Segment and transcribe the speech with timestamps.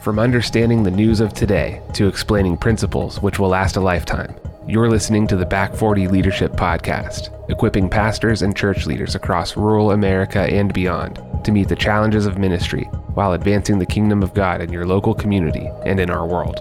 [0.00, 4.34] From understanding the news of today to explaining principles which will last a lifetime,
[4.66, 9.90] you're listening to the Back 40 Leadership Podcast, equipping pastors and church leaders across rural
[9.90, 12.84] America and beyond to meet the challenges of ministry
[13.14, 16.60] while advancing the kingdom of God in your local community and in our world.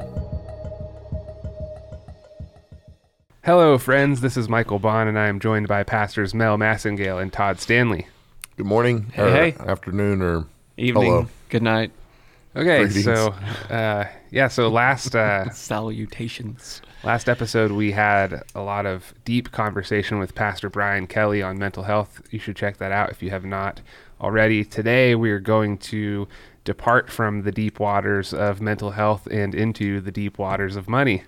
[3.46, 4.20] Hello, friends.
[4.22, 8.08] This is Michael Bond, and I am joined by pastors Mel Massengale and Todd Stanley.
[8.58, 9.56] Good morning, Hey, or hey.
[9.60, 10.46] afternoon, or
[10.76, 11.06] Evening.
[11.12, 11.28] Hello.
[11.50, 11.92] Good night.
[12.58, 13.04] Okay, Greetings.
[13.04, 13.28] so
[13.70, 16.82] uh, yeah, so last uh, Salutations.
[17.04, 21.84] last episode we had a lot of deep conversation with Pastor Brian Kelly on mental
[21.84, 22.20] health.
[22.32, 23.82] You should check that out if you have not
[24.20, 24.66] already.
[24.66, 26.28] Today we are going to
[26.64, 31.26] depart from the deep waters of mental health and into the deep waters of money.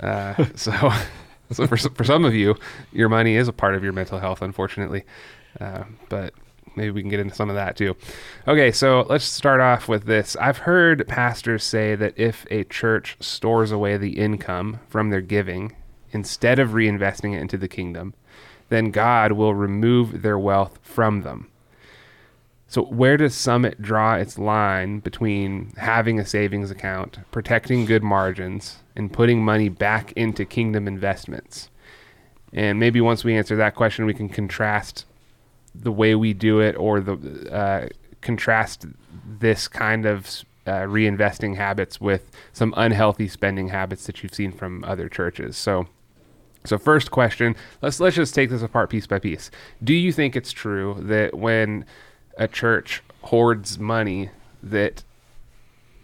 [0.00, 0.72] Uh, so,
[1.52, 2.56] so for for some of you,
[2.92, 5.04] your money is a part of your mental health, unfortunately.
[5.60, 6.34] Uh, but
[6.76, 7.96] maybe we can get into some of that too.
[8.46, 10.36] Okay, so let's start off with this.
[10.36, 15.76] I've heard pastors say that if a church stores away the income from their giving
[16.12, 18.14] instead of reinvesting it into the kingdom,
[18.68, 21.48] then God will remove their wealth from them.
[22.66, 28.78] So, where does Summit draw its line between having a savings account, protecting good margins,
[28.96, 31.70] and putting money back into kingdom investments?
[32.52, 35.04] And maybe once we answer that question, we can contrast
[35.74, 37.88] the way we do it or the uh,
[38.20, 38.86] contrast
[39.26, 44.84] this kind of uh, reinvesting habits with some unhealthy spending habits that you've seen from
[44.84, 45.56] other churches.
[45.56, 45.86] So,
[46.64, 49.50] so first question, let's let's just take this apart piece by piece.
[49.82, 51.84] Do you think it's true that when
[52.38, 54.30] a church hoards money
[54.62, 55.04] that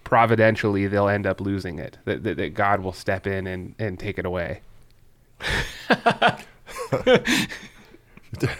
[0.04, 3.98] providentially they'll end up losing it, that, that, that God will step in and, and
[3.98, 4.60] take it away?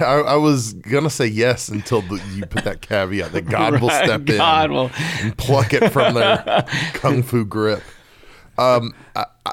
[0.00, 3.88] I, I was gonna say yes until the, you put that caveat that God will
[3.88, 4.90] Right, step God in will.
[5.20, 6.64] and pluck it from their
[6.94, 7.82] kung fu grip.
[8.58, 9.52] Um, I, I,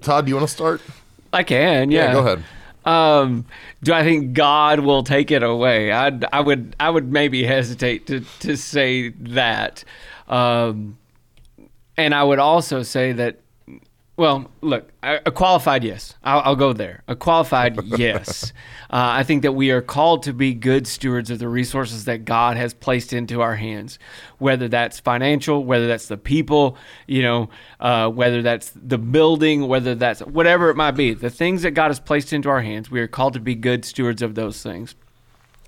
[0.00, 0.80] Todd, do you want to start?
[1.32, 1.90] I can.
[1.90, 2.12] Yeah.
[2.12, 2.44] go ahead.
[2.84, 3.44] Um,
[3.82, 5.92] do I think God will take it away?
[5.92, 9.84] I I would I would maybe hesitate to to say that.
[10.28, 10.96] Um,
[11.96, 13.39] and I would also say that.
[14.20, 16.12] Well, look, a qualified yes.
[16.22, 17.02] I'll, I'll go there.
[17.08, 18.52] A qualified yes.
[18.90, 22.26] Uh, I think that we are called to be good stewards of the resources that
[22.26, 23.98] God has placed into our hands,
[24.36, 26.76] whether that's financial, whether that's the people,
[27.06, 27.48] you know,
[27.80, 31.14] uh, whether that's the building, whether that's whatever it might be.
[31.14, 33.86] The things that God has placed into our hands, we are called to be good
[33.86, 34.96] stewards of those things.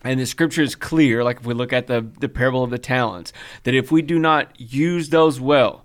[0.04, 2.78] And the scripture is clear, like if we look at the, the parable of the
[2.78, 3.32] talents,
[3.62, 5.81] that if we do not use those well,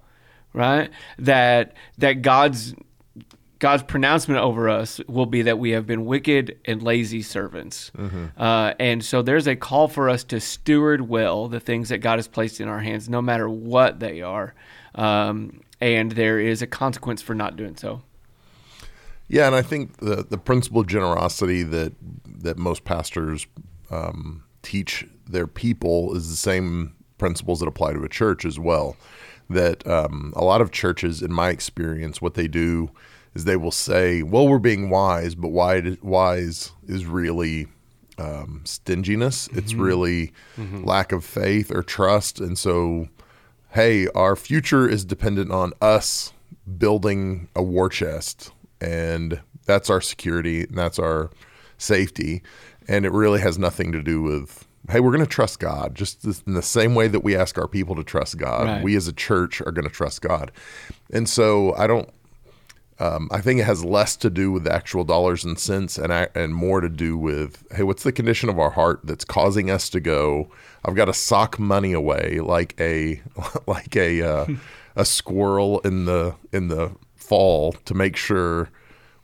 [0.57, 2.73] right, that that God's
[3.59, 7.91] God's pronouncement over us will be that we have been wicked and lazy servants.
[8.37, 12.19] Uh, and so there's a call for us to steward well the things that God
[12.19, 14.53] has placed in our hands, no matter what they are.
[14.93, 18.01] Um, and there is a consequence for not doing so.
[19.27, 21.93] Yeah, and I think the the principle of generosity that
[22.43, 23.47] that most pastors
[23.89, 28.95] um, teach their people is the same principles that apply to a church as well.
[29.49, 32.91] That um, a lot of churches, in my experience, what they do
[33.33, 37.67] is they will say, "Well, we're being wise," but wise wise is really
[38.17, 39.47] um, stinginess.
[39.53, 43.07] It's really lack of faith or trust, and so
[43.71, 46.33] hey, our future is dependent on us
[46.77, 51.29] building a war chest, and that's our security and that's our
[51.77, 52.41] safety.
[52.87, 56.23] And it really has nothing to do with, hey, we're going to trust God, just
[56.25, 58.65] in the same way that we ask our people to trust God.
[58.65, 58.83] Right.
[58.83, 60.51] We as a church are going to trust God.
[61.11, 62.09] And so I don't.
[62.99, 66.11] Um, I think it has less to do with the actual dollars and cents, and
[66.11, 69.69] I, and more to do with, hey, what's the condition of our heart that's causing
[69.69, 70.49] us to go?
[70.83, 73.21] I've got to sock money away like a
[73.67, 74.47] like a uh,
[74.95, 78.69] a squirrel in the in the fall to make sure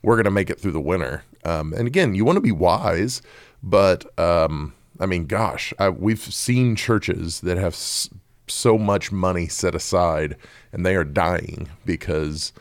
[0.04, 1.24] we're going to make it through the winter.
[1.46, 3.22] Um, and again, you want to be wise,
[3.64, 8.10] but um, I mean, gosh, I, we've seen churches that have s-
[8.48, 10.36] so much money set aside,
[10.72, 12.54] and they are dying because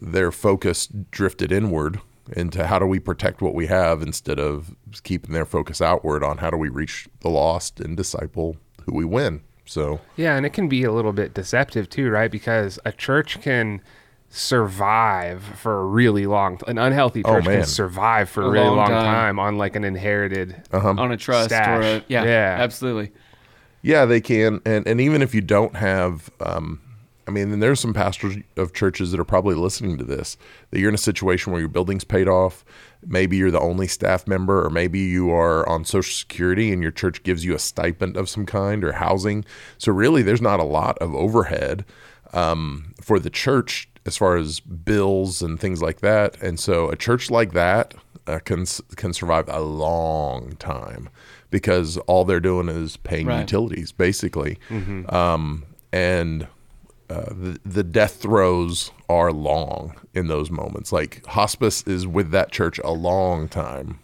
[0.00, 2.00] their focus drifted inward
[2.32, 6.38] into how do we protect what we have instead of keeping their focus outward on
[6.38, 9.40] how do we reach the lost and disciple who we win.
[9.64, 12.30] So Yeah, and it can be a little bit deceptive too, right?
[12.30, 13.80] Because a church can
[14.30, 17.58] survive for a really long an unhealthy Oh, church man.
[17.60, 19.04] can survive for a, A really long long time.
[19.04, 19.38] time.
[19.38, 22.56] on like an inherited On a trust or a, yeah, Yeah.
[22.60, 23.12] absolutely.
[23.82, 26.80] Yeah, they can, and and even if you don't have, um,
[27.28, 30.36] I mean, and there's some pastors of churches that are probably listening to this
[30.70, 32.64] that you're in a situation where your building's paid off.
[33.06, 36.90] Maybe you're the only staff member, or maybe you are on Social Security and your
[36.90, 39.44] church gives you a stipend of some kind or housing.
[39.78, 41.84] So really, there's not a lot of overhead.
[42.34, 46.36] um, for the church as far as bills and things like that.
[46.42, 47.94] And so a church like that
[48.26, 48.66] uh, can
[48.96, 51.08] can survive a long time
[51.50, 53.40] because all they're doing is paying Right.
[53.40, 54.58] utilities basically,
[55.08, 56.46] um, and
[57.10, 60.92] uh, the the death throes are long in those moments.
[60.92, 63.98] Like hospice is with that church a long time.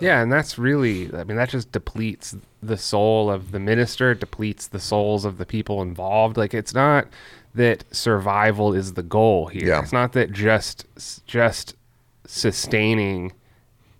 [0.00, 4.68] Yeah, and that's really, I mean, that just depletes the soul of the minister, depletes
[4.68, 6.36] the souls of the people involved.
[6.36, 7.08] Like, it's not
[7.54, 9.68] that survival is the goal here.
[9.68, 9.80] Yeah.
[9.82, 10.86] It's not that just
[11.26, 11.74] just
[12.26, 13.32] sustaining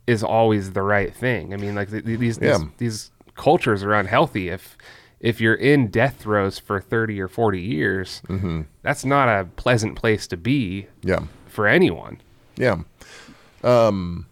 [0.06, 1.52] is always the right thing.
[1.54, 2.58] I mean, like th- th- these Yeah.
[2.58, 4.48] these, these cultures are unhealthy.
[4.48, 4.76] If
[5.20, 8.22] if you're in death throes for thirty or forty years,
[8.82, 11.20] that's not a pleasant place to be Yeah.
[11.46, 12.20] for anyone.
[12.56, 12.78] Yeah.
[13.62, 14.26] Um,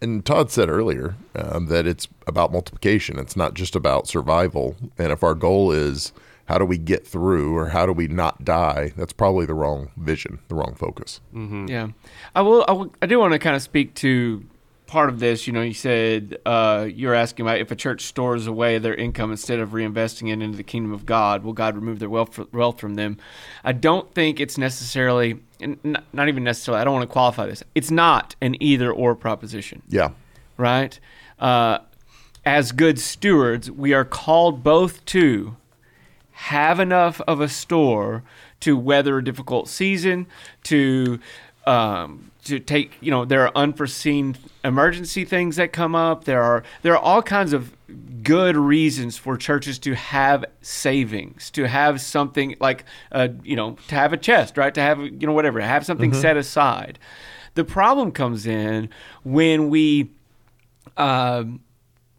[0.00, 3.18] and Todd said earlier um, that it's about multiplication.
[3.18, 4.74] It's not just about survival.
[4.98, 6.12] And if our goal is
[6.52, 9.90] how do we get through or how do we not die, that's probably the wrong
[9.96, 11.20] vision, the wrong focus.
[11.34, 11.88] Yeah,
[12.34, 12.62] I will.
[12.68, 14.44] I, will, I do want to kind of speak to
[14.86, 15.46] part of this.
[15.46, 19.30] You know, you said uh, you're asking about if a church stores away their income
[19.30, 22.78] instead of reinvesting it into the kingdom of God, will God remove their wealth, wealth
[22.78, 23.16] from them?
[23.64, 25.40] I don't think it's necessarily,
[25.82, 26.82] not, not even necessarily.
[26.82, 27.62] I don't want to qualify this.
[27.74, 30.10] It's not an either or proposition Yeah.
[30.58, 31.00] right?
[31.38, 31.78] Uh,
[32.44, 35.56] as good stewards, we are called both to
[36.42, 38.24] have enough of a store
[38.58, 40.26] to weather a difficult season,
[40.64, 41.20] to
[41.66, 46.24] um, to take you know there are unforeseen emergency things that come up.
[46.24, 47.76] There are there are all kinds of
[48.24, 53.94] good reasons for churches to have savings, to have something like uh, you know to
[53.94, 54.74] have a chest, right?
[54.74, 56.98] To have you know whatever, have something set aside.
[57.54, 58.88] The problem comes in
[59.22, 60.10] when we
[60.96, 61.60] um,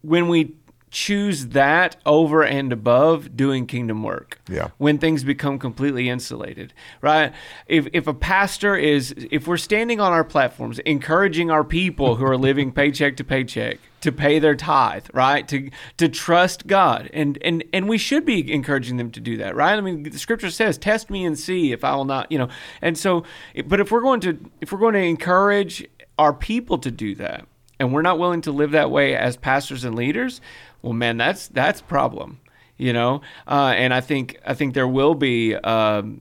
[0.00, 0.54] when we
[0.94, 4.38] choose that over and above doing kingdom work.
[4.48, 4.68] Yeah.
[4.78, 7.32] when things become completely insulated right?
[7.66, 12.24] If, if a pastor is if we're standing on our platforms encouraging our people who
[12.24, 15.48] are living paycheck to paycheck to pay their tithe right?
[15.48, 17.10] To to trust god.
[17.12, 19.76] And and and we should be encouraging them to do that right?
[19.76, 22.48] I mean the scripture says test me and see if i will not you know.
[22.80, 23.24] And so
[23.66, 25.84] but if we're going to if we're going to encourage
[26.20, 27.46] our people to do that
[27.80, 30.40] and we're not willing to live that way as pastors and leaders,
[30.84, 32.38] well, man, that's that's a problem,
[32.76, 33.22] you know.
[33.48, 36.20] Uh, and I think I think there will be, um,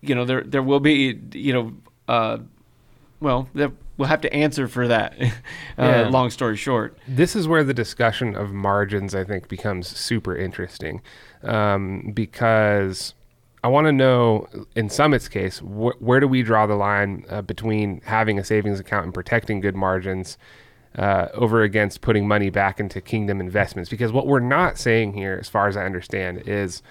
[0.00, 1.72] you know, there there will be, you know,
[2.06, 2.38] uh,
[3.20, 5.14] well, there, we'll have to answer for that.
[5.20, 5.26] uh,
[5.78, 6.08] Yeah.
[6.08, 11.02] Long story short, this is where the discussion of margins i think becomes super interesting
[11.42, 13.14] um, because
[13.64, 14.46] i want to know
[14.76, 18.78] in summit's case wh- where do we draw the line uh, between having a savings
[18.80, 20.38] account and protecting good margins
[20.98, 23.88] uh, over against putting money back into kingdom investments.
[23.88, 26.82] Because what we're not saying here as far as i understand is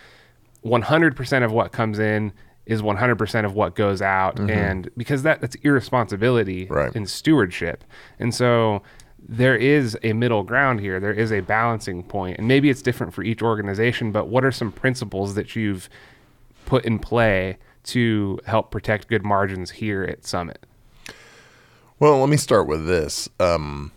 [0.65, 2.31] 100% of what comes in
[2.65, 4.39] is 100% of what goes out.
[4.39, 6.93] And because that that's irresponsibility Right.
[6.95, 7.83] in stewardship.
[8.19, 8.81] And so
[9.19, 10.99] there is a middle ground here.
[10.99, 12.37] There is a balancing point.
[12.37, 15.89] And maybe it's different for each organization but what are some principles that you've
[16.65, 20.65] put in play to help protect good margins here at summit?
[21.99, 23.27] Well, let me start with this.
[23.39, 23.91] Um,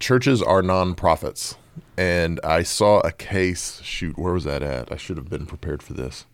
[0.00, 1.56] churches are nonprofits,
[1.96, 3.80] and I saw a case.
[3.82, 4.90] Shoot, where was that at?
[4.90, 6.26] I should have been prepared for this.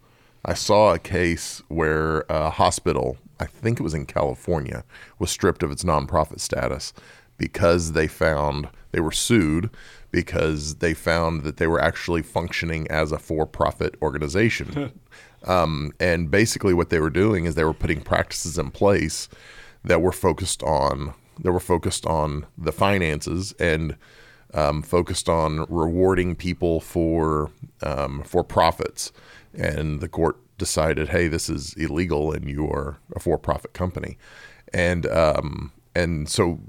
[0.45, 4.85] I saw a case where a hospital, I think it was in California,
[5.19, 6.95] was stripped of its nonprofit status
[7.37, 9.69] because they found they were sued
[10.13, 14.93] because they found that they were actually functioning as a for-profit organization.
[15.45, 19.29] um, and basically, what they were doing is they were putting practices in place
[19.85, 23.97] that were focused on that were focused on the finances and
[24.55, 27.51] um, focused on rewarding people for
[27.83, 29.13] um, for profits.
[29.55, 34.19] And the court decided, hey, this is illegal, and you are a for-profit company.
[34.73, 36.61] And um, and so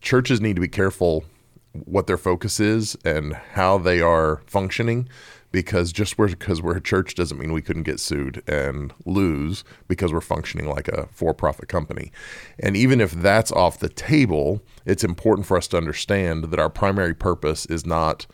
[0.00, 1.24] churches need to be careful
[1.72, 5.08] what their focus is and how they are functioning
[5.52, 10.12] because just because we're a church doesn't mean we couldn't get sued and lose because
[10.12, 12.10] we're functioning like a for-profit company.
[12.58, 16.70] And even if that's off the table it's important for us to understand that our
[16.70, 18.26] primary purpose is not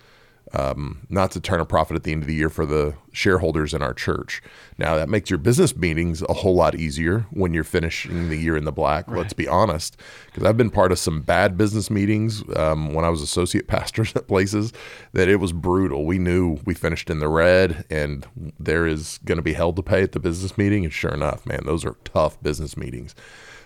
[0.54, 3.74] um, not to turn a profit at the end of the year for the shareholders
[3.74, 4.42] in our church.
[4.78, 8.56] Now, that makes your business meetings a whole lot easier when you're finishing the year
[8.56, 9.08] in the black.
[9.08, 13.08] Let's be honest, because I've been part of some bad business meetings um, when I
[13.08, 14.72] was associate pastors at places
[15.12, 16.04] that it was brutal.
[16.04, 18.26] We knew we finished in the red and
[18.58, 20.84] there is going to be hell to pay at the business meeting.
[20.84, 23.14] And sure enough, man, those are tough business meetings.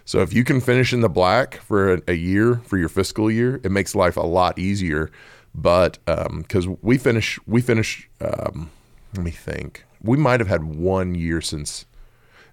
[0.05, 3.31] So if you can finish in the black for a, a year for your fiscal
[3.31, 5.11] year, it makes life a lot easier.
[5.55, 8.09] But because we finish, we finish.
[8.21, 8.71] Um,
[9.15, 9.85] let me think.
[10.03, 11.85] We might have had one year since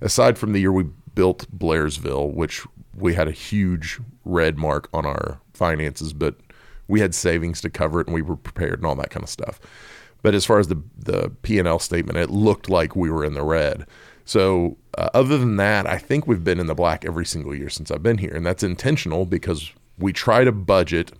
[0.02, 2.66] aside from the year we built Blairsville, which
[2.96, 6.36] we had a huge red mark on our finances, but
[6.88, 9.30] we had savings to cover it and we were prepared and all that kind of
[9.30, 9.60] stuff.
[10.22, 13.24] But as far as the the P and L statement, it looked like we were
[13.24, 13.86] in the red.
[14.26, 17.70] So uh, other than that, I think we've been in the black every single year
[17.70, 21.14] since I've been here, and that's intentional because we try to budget.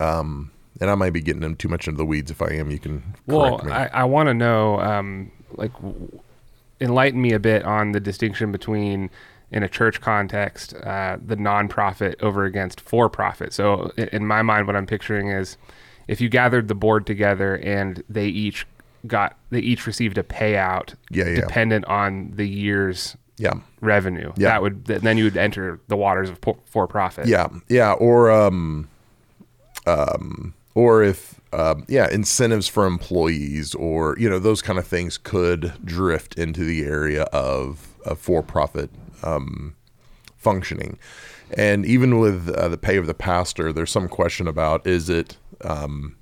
[0.00, 0.50] Um,
[0.80, 2.30] and I might be getting them too much into the weeds.
[2.30, 3.72] If I am, you can correct Well, me.
[3.72, 6.20] I, I want to know, um, like, w-
[6.80, 9.08] enlighten me a bit on the distinction between,
[9.50, 13.52] in a church context, uh, the nonprofit over against for profit.
[13.52, 15.56] So, in, in my mind, what I'm picturing is
[16.08, 18.66] if you gathered the board together and they each
[19.06, 21.36] got, they each received a payout Yeah, yeah.
[21.40, 24.32] dependent on the year's yeah, revenue.
[24.36, 24.48] Yeah.
[24.48, 27.26] That would, th- then you would enter the waters of po- for profit.
[27.26, 28.88] yeah, yeah, or um,
[29.86, 35.16] um, or if um, yeah, incentives for employees, or you know, those kind of things
[35.16, 38.90] could drift into the area of, of for-profit
[39.22, 39.74] um,
[40.36, 40.98] functioning.
[41.56, 45.38] And even with uh, the pay of the pastor, there's some question about is it
[45.62, 46.16] um,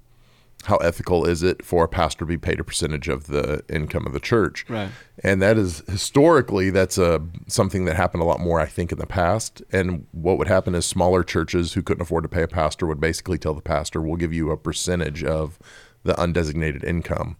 [0.65, 4.07] how ethical is it for a pastor to be paid a percentage of the income
[4.07, 4.65] of the church?
[4.69, 4.91] Right.
[5.23, 8.99] And that is historically that's a something that happened a lot more, I think, in
[8.99, 9.63] the past.
[9.73, 13.01] And what would happen is smaller churches who couldn't afford to pay a pastor would
[13.01, 15.59] basically tell the pastor, "We'll give you a percentage of
[16.03, 17.37] the undesignated income,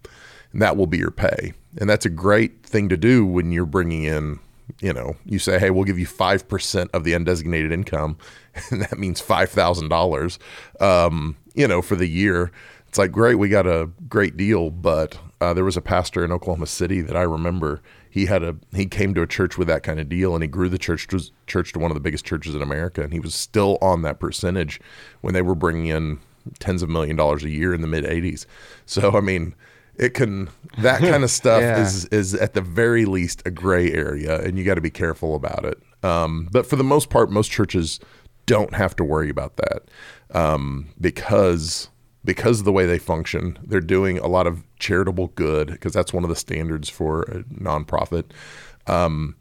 [0.53, 3.67] and that will be your pay." And that's a great thing to do when you're
[3.67, 4.39] bringing in.
[4.81, 8.17] You know, you say, "Hey, we'll give you five percent of the undesignated income,"
[8.71, 10.39] and that means five thousand dollars.
[10.81, 12.51] Um, you know, for the year
[12.95, 16.31] it's like great we got a great deal but uh, there was a pastor in
[16.31, 17.83] oklahoma city that i remember.
[18.09, 20.47] He had a he came to a church with that kind of deal and he
[20.47, 23.19] grew the church to church to one of the biggest churches in america and he
[23.19, 24.81] was still on that percentage
[25.21, 26.21] when they were bringing in
[26.61, 28.47] tens of million dollars a year in the mid 80s
[28.87, 29.57] so i mean
[29.97, 30.49] it can
[30.79, 31.83] that kind of stuff Yeah.
[31.83, 35.35] is is at the very least a gray area and you got to be careful
[35.35, 35.83] about it.
[36.05, 37.99] Um, but for the most part most churches
[38.47, 39.83] don't have to worry about that
[40.33, 41.89] um, because
[42.25, 46.13] because of the way they function they're doing a lot of charitable good because that's
[46.13, 48.25] one of the standards for a nonprofit
[48.87, 49.35] um,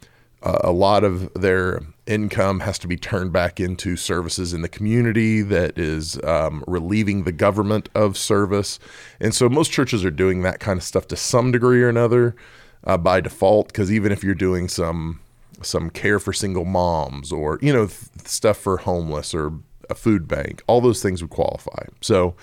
[0.43, 5.41] a lot of their income has to be turned back into services in the community
[5.41, 8.77] that is um, relieving the government of service.
[9.21, 12.35] And so most churches are doing that kind of stuff to some degree or another
[12.83, 15.21] uh, by default, because even if you're doing some
[15.61, 19.53] some care for single moms or you know th- stuff for homeless or
[19.89, 21.85] a food bank, all those things would qualify.
[22.01, 22.35] So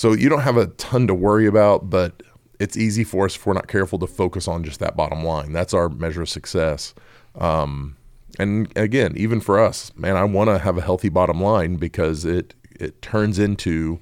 [0.00, 2.22] so you don't have a ton to worry about, but
[2.58, 5.52] it's easy for us if we're not careful to focus on just that bottom line.
[5.52, 6.94] That's our measure of success.
[7.34, 7.98] Um,
[8.38, 12.24] and again, even for us, man, I want to have a healthy bottom line because
[12.24, 14.00] it it turns into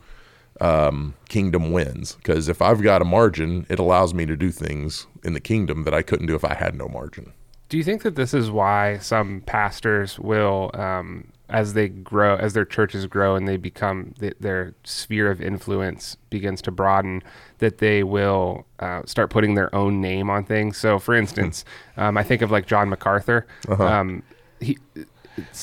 [0.60, 2.14] um, kingdom wins.
[2.14, 5.82] Because if I've got a margin, it allows me to do things in the kingdom
[5.82, 7.32] that I couldn't do if I had no margin.
[7.68, 12.52] Do you think that this is why some pastors will, um, as they grow, as
[12.52, 17.22] their churches grow and they become th- their sphere of influence begins to broaden,
[17.58, 20.76] that they will uh, start putting their own name on things?
[20.76, 21.64] So, for instance,
[21.96, 23.46] um, I think of like John MacArthur.
[23.68, 24.22] Um,
[24.60, 24.78] he,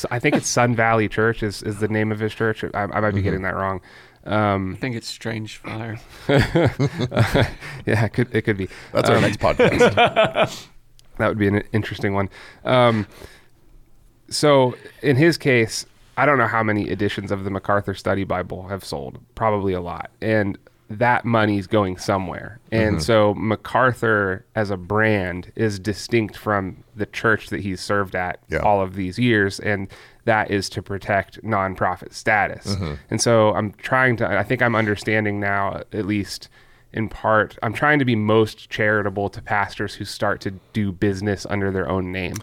[0.09, 2.63] I think it's Sun Valley Church is, is the name of his church.
[2.63, 3.81] I, I might be getting that wrong.
[4.25, 5.99] Um, I think it's Strange Fire.
[6.27, 8.69] yeah, it could, it could be.
[8.91, 10.67] That's our next podcast.
[11.17, 12.29] That would be an interesting one.
[12.65, 13.07] Um,
[14.29, 15.85] so, in his case,
[16.17, 19.19] I don't know how many editions of the MacArthur Study Bible have sold.
[19.35, 20.57] Probably a lot, and
[20.89, 22.59] that money's going somewhere.
[22.71, 23.01] And mm-hmm.
[23.01, 28.59] so, MacArthur as a brand is distinct from the church that he's served at Yeah.
[28.59, 29.87] all of these years, and
[30.25, 32.75] that is to protect nonprofit status.
[32.75, 32.93] Mm-hmm.
[33.09, 34.27] And so, I'm trying to.
[34.27, 36.49] I think I'm understanding now, at least
[36.95, 41.45] in part, I'm trying to be most charitable to pastors who start to do business
[41.49, 42.35] under their own name.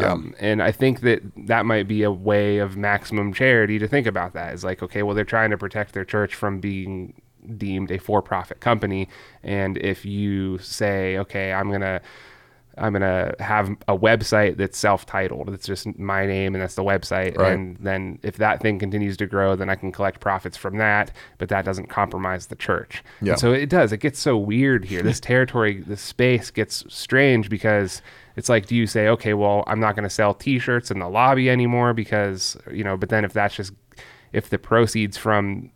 [0.00, 4.06] Um, and I think that that might be a way of maximum charity to think
[4.06, 4.54] about that.
[4.54, 7.20] Is like, okay, well, they're trying to protect their church from being
[7.56, 9.08] deemed a for-profit company,
[9.42, 12.00] and if you say, okay, I'm gonna
[12.78, 15.50] I'm gonna have a website that's self-titled.
[15.50, 17.36] It's just my name, and that's the website.
[17.36, 17.52] Right.
[17.52, 21.12] And then if that thing continues to grow, then I can collect profits from that.
[21.38, 23.02] But that doesn't compromise the church.
[23.20, 23.32] Yeah.
[23.32, 23.92] And so it does.
[23.92, 25.02] It gets so weird here.
[25.02, 28.00] This territory, this space gets strange because
[28.36, 31.08] it's like, do you say, okay, well, I'm not going to sell T-shirts in the
[31.08, 32.96] lobby anymore because you know?
[32.96, 33.72] But then if that's just
[34.32, 35.70] if the proceeds from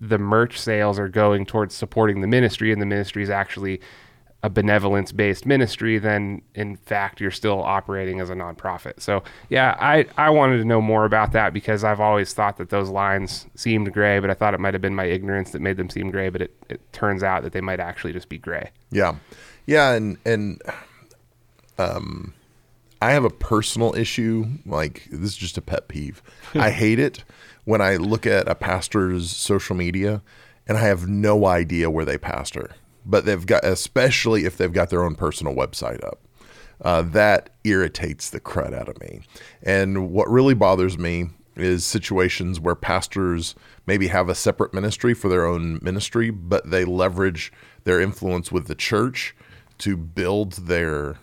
[0.00, 3.80] the merch sales are going towards supporting the ministry and the ministry is actually
[4.42, 9.00] a benevolence based ministry, then in fact you're still operating as a nonprofit.
[9.00, 12.70] So yeah, I, I wanted to know more about that because I've always thought that
[12.70, 15.76] those lines seemed gray, but I thought it might have been my ignorance that made
[15.76, 18.70] them seem gray, but it, it turns out that they might actually just be gray.
[18.90, 19.16] Yeah,
[19.66, 20.60] yeah, and and
[21.80, 22.34] um,
[23.02, 24.46] I have a personal issue.
[24.66, 26.22] Like this is just a pet peeve.
[26.54, 27.24] I hate it
[27.64, 30.22] when I look at a pastor's social media
[30.66, 32.70] and I have no idea where they pastor.
[33.06, 36.20] But they've got, especially if they've got their own personal website up.
[36.82, 39.20] Uh, that irritates the crud out of me.
[39.62, 43.54] And what really bothers me is situations where pastors
[43.86, 47.52] maybe have a separate ministry for their own ministry, but they leverage
[47.84, 49.34] their influence with the church
[49.78, 51.18] to build their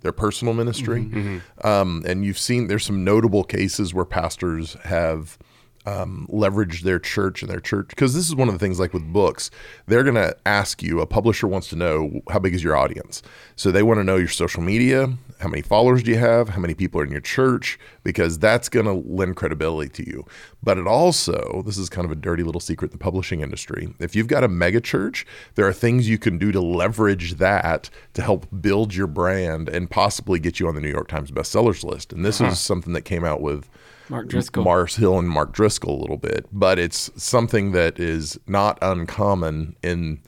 [0.00, 1.04] their personal ministry.
[1.04, 1.66] Mm-hmm.
[1.66, 5.38] Um, and you've seen there's some notable cases where pastors have
[5.86, 8.92] um, leverage their church and their church because this is one of the things like
[8.92, 9.50] with books
[9.86, 13.22] they're going to ask you a publisher wants to know how big is your audience?
[13.56, 15.08] So they want to know your social media
[15.40, 18.68] how many followers do you have how many people are in your church because that's
[18.68, 20.24] going to lend credibility to you.
[20.62, 23.92] But it also this is kind of a dirty little secret in the publishing industry
[23.98, 27.88] if you've got a mega church there are things you can do to leverage that
[28.14, 31.84] to help build your brand and possibly get you on the new york times bestsellers
[31.84, 32.12] list.
[32.12, 32.52] And this uh-huh.
[32.52, 33.68] is something that came out with
[34.10, 34.64] Mark Driscoll.
[34.64, 39.76] Mars Hill and Mark Driscoll a little bit, but it's something that is not uncommon
[39.82, 40.20] in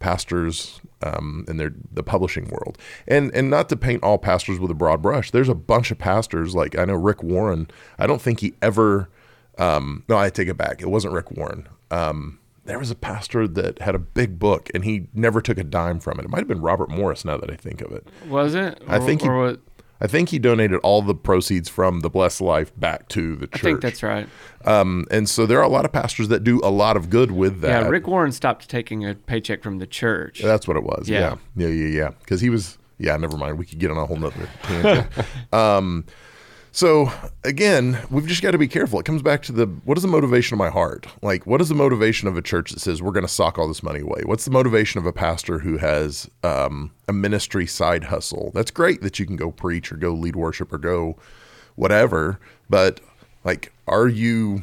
[0.00, 2.76] pastors um, in their the publishing world.
[3.06, 5.30] And and not to paint all pastors with a broad brush.
[5.30, 7.70] There's a bunch of pastors like I know Rick Warren.
[7.98, 9.08] I don't think he ever.
[9.56, 10.82] Um, no, I take it back.
[10.82, 11.68] It wasn't Rick Warren.
[11.90, 15.64] Um, there was a pastor that had a big book and he never took a
[15.64, 16.24] dime from it.
[16.24, 18.06] It might have been Robert Morris now that I think of it.
[18.28, 18.82] Was it?
[18.86, 19.56] I think he, or
[20.00, 23.60] I think he donated all the proceeds from the Blessed Life back to the church.
[23.60, 24.28] I think that's right.
[24.64, 27.32] Um, and so there are a lot of pastors that do a lot of good
[27.32, 27.82] with that.
[27.82, 30.40] Yeah, Rick Warren stopped taking a paycheck from the church.
[30.40, 31.08] That's what it was.
[31.08, 32.10] Yeah, yeah, yeah, yeah.
[32.20, 32.46] Because yeah.
[32.46, 32.78] he was.
[33.00, 33.58] Yeah, never mind.
[33.58, 35.06] We could get on a whole nother tangent.
[35.52, 36.04] um,
[36.78, 37.10] so
[37.42, 39.00] again, we've just got to be careful.
[39.00, 41.08] It comes back to the what is the motivation of my heart?
[41.22, 43.66] Like, what is the motivation of a church that says we're going to sock all
[43.66, 44.22] this money away?
[44.24, 48.52] What's the motivation of a pastor who has um, a ministry side hustle?
[48.54, 51.16] That's great that you can go preach or go lead worship or go
[51.74, 52.38] whatever,
[52.70, 53.00] but
[53.42, 54.62] like, are you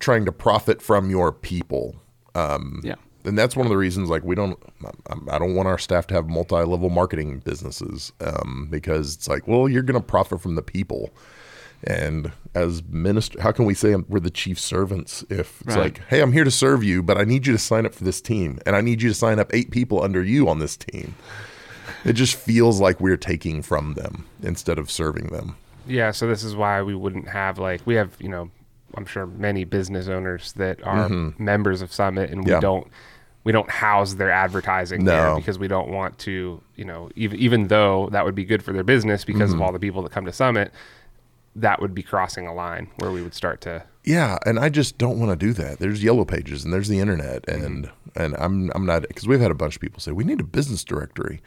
[0.00, 1.94] trying to profit from your people?
[2.34, 4.58] Um, yeah and that's one of the reasons like we don't
[5.30, 9.68] i don't want our staff to have multi-level marketing businesses um, because it's like well
[9.68, 11.10] you're going to profit from the people
[11.86, 15.78] and as minister how can we say we're the chief servants if it's right.
[15.78, 18.04] like hey i'm here to serve you but i need you to sign up for
[18.04, 20.76] this team and i need you to sign up eight people under you on this
[20.76, 21.14] team
[22.04, 26.42] it just feels like we're taking from them instead of serving them yeah so this
[26.42, 28.50] is why we wouldn't have like we have you know
[28.96, 31.44] i'm sure many business owners that are mm-hmm.
[31.44, 32.60] members of summit and we yeah.
[32.60, 32.88] don't
[33.44, 35.12] we don't house their advertising no.
[35.12, 38.62] there because we don't want to, you know, even even though that would be good
[38.62, 39.60] for their business because mm-hmm.
[39.60, 40.72] of all the people that come to Summit,
[41.56, 44.98] that would be crossing a line where we would start to Yeah, and I just
[44.98, 45.78] don't want to do that.
[45.78, 47.64] There's yellow pages and there's the internet mm-hmm.
[47.64, 48.22] and mm-hmm.
[48.22, 50.44] and I'm I'm not cuz we've had a bunch of people say we need a
[50.44, 51.40] business directory.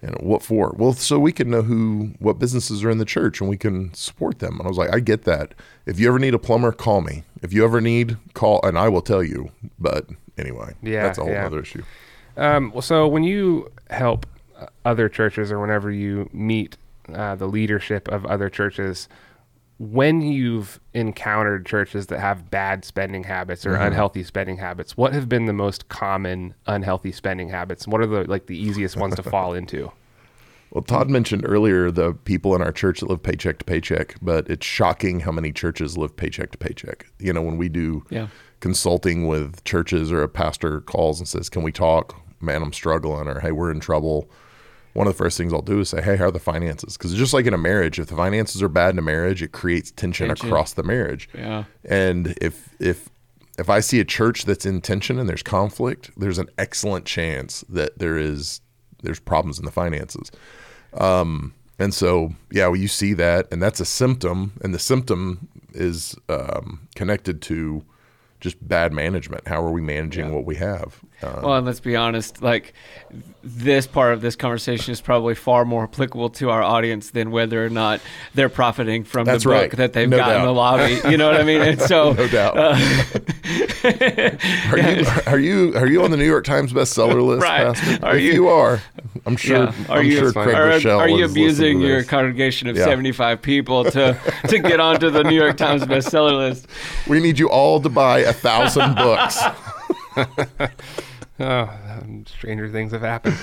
[0.00, 0.76] And what for?
[0.78, 3.92] Well, so we can know who what businesses are in the church and we can
[3.94, 4.58] support them.
[4.58, 5.54] And I was like, I get that.
[5.86, 7.24] If you ever need a plumber, call me.
[7.42, 9.50] If you ever need, call and I will tell you.
[9.76, 10.06] But
[10.38, 10.74] anyway.
[10.82, 11.46] Yeah, that's a whole yeah.
[11.46, 11.82] other issue.
[12.36, 14.24] Um, well, so when you help
[14.84, 16.76] other churches or whenever you meet
[17.12, 19.08] uh, the leadership of other churches,
[19.78, 23.84] when you've encountered churches that have bad spending habits or mm-hmm.
[23.84, 27.86] unhealthy spending habits, what have been the most common unhealthy spending habits?
[27.86, 29.92] What are the like the easiest ones to fall into?
[30.70, 34.50] Well, Todd mentioned earlier the people in our church that live paycheck to paycheck, but
[34.50, 37.06] it's shocking how many churches live paycheck to paycheck.
[37.18, 38.28] You know, when we do yeah
[38.60, 42.16] consulting with churches or a pastor calls and says, Can we talk?
[42.40, 44.30] Man, I'm struggling, or Hey, we're in trouble.
[44.94, 46.96] One of the first things I'll do is say, Hey, how are the finances?
[46.96, 49.52] Because just like in a marriage, if the finances are bad in a marriage, it
[49.52, 50.48] creates tension, tension.
[50.48, 51.28] across the marriage.
[51.34, 51.64] Yeah.
[51.84, 53.08] And if, if,
[53.58, 57.64] if I see a church that's in tension and there's conflict, there's an excellent chance
[57.68, 58.60] that there is
[59.02, 60.30] there's problems in the finances.
[60.94, 65.48] Um, and so, yeah, well, you see that, and that's a symptom, and the symptom
[65.72, 67.84] is um, connected to
[68.40, 69.48] just bad management.
[69.48, 70.32] How are we managing yeah.
[70.32, 71.00] what we have?
[71.22, 72.72] Um, well, and let's be honest, like
[73.42, 77.64] this part of this conversation is probably far more applicable to our audience than whether
[77.64, 78.00] or not
[78.34, 79.70] they're profiting from the book right.
[79.72, 80.40] that they've no got doubt.
[80.40, 81.00] in the lobby.
[81.10, 81.62] You know what I mean?
[81.62, 82.56] And so, no doubt.
[82.56, 82.78] Uh,
[84.70, 87.74] are you are you are you on the New York Times bestseller list, right.
[87.74, 88.06] Pastor?
[88.06, 88.80] Are if you, you are,
[89.26, 89.64] I'm sure.
[89.64, 89.74] Yeah.
[89.88, 92.84] Are I'm you, sure Craig are, are you abusing your congregation of yeah.
[92.84, 96.66] 75 people to to get onto the New York Times bestseller list?
[97.06, 99.42] We need you all to buy a thousand books.
[101.40, 101.70] oh,
[102.26, 103.36] stranger things have happened.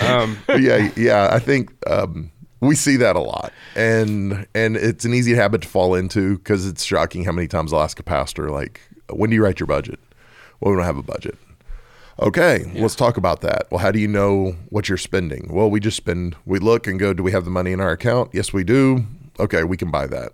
[0.00, 1.28] Um, yeah, yeah.
[1.32, 5.68] I think um, we see that a lot, and and it's an easy habit to
[5.68, 9.36] fall into because it's shocking how many times I'll ask a pastor like, "When do
[9.36, 10.00] you write your budget?"
[10.60, 11.36] Well, we don't have a budget.
[12.18, 12.82] Okay, yeah.
[12.82, 13.66] let's talk about that.
[13.70, 15.48] Well, how do you know what you're spending?
[15.52, 16.36] Well, we just spend.
[16.46, 19.04] We look and go, "Do we have the money in our account?" Yes, we do.
[19.38, 20.32] okay, we can buy that.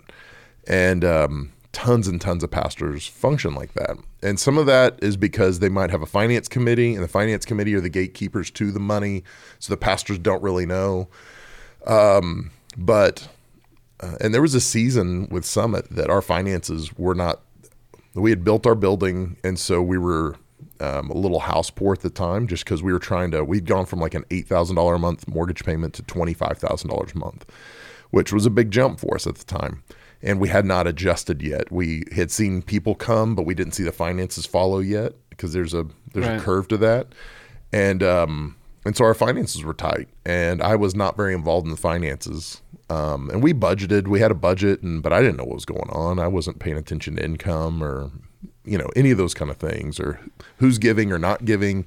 [0.69, 3.97] And um, tons and tons of pastors function like that.
[4.23, 7.45] And some of that is because they might have a finance committee, and the finance
[7.45, 9.25] committee are the gatekeepers to the money,
[9.59, 11.09] so the pastors don't really know.
[11.87, 13.29] Um, but
[14.01, 17.41] uh, and there was a season with Summit that our finances were not.
[18.15, 20.37] We had built our building, and so we were
[20.81, 23.43] um, a little house poor at the time, just because we were trying to.
[23.45, 26.59] We'd gone from like an eight thousand dollar a month mortgage payment to twenty five
[26.59, 27.45] thousand dollars a month,
[28.11, 29.83] which was a big jump for us at the time.
[30.25, 31.73] And we had not adjusted yet.
[31.73, 35.75] We had seen people come, but we didn't see the finances follow yet because there's
[35.75, 36.39] a there's Right.
[36.39, 37.09] a curve to that,
[37.73, 41.71] and um, and so our finances were tight, and I was not very involved in
[41.71, 42.62] the finances.
[42.93, 45.65] Um, and we budgeted, we had a budget, and but I didn't know what was
[45.65, 46.19] going on.
[46.19, 48.11] I wasn't paying attention to income or
[48.65, 50.21] you know any of those kind of things or
[50.59, 51.87] who's giving or not giving.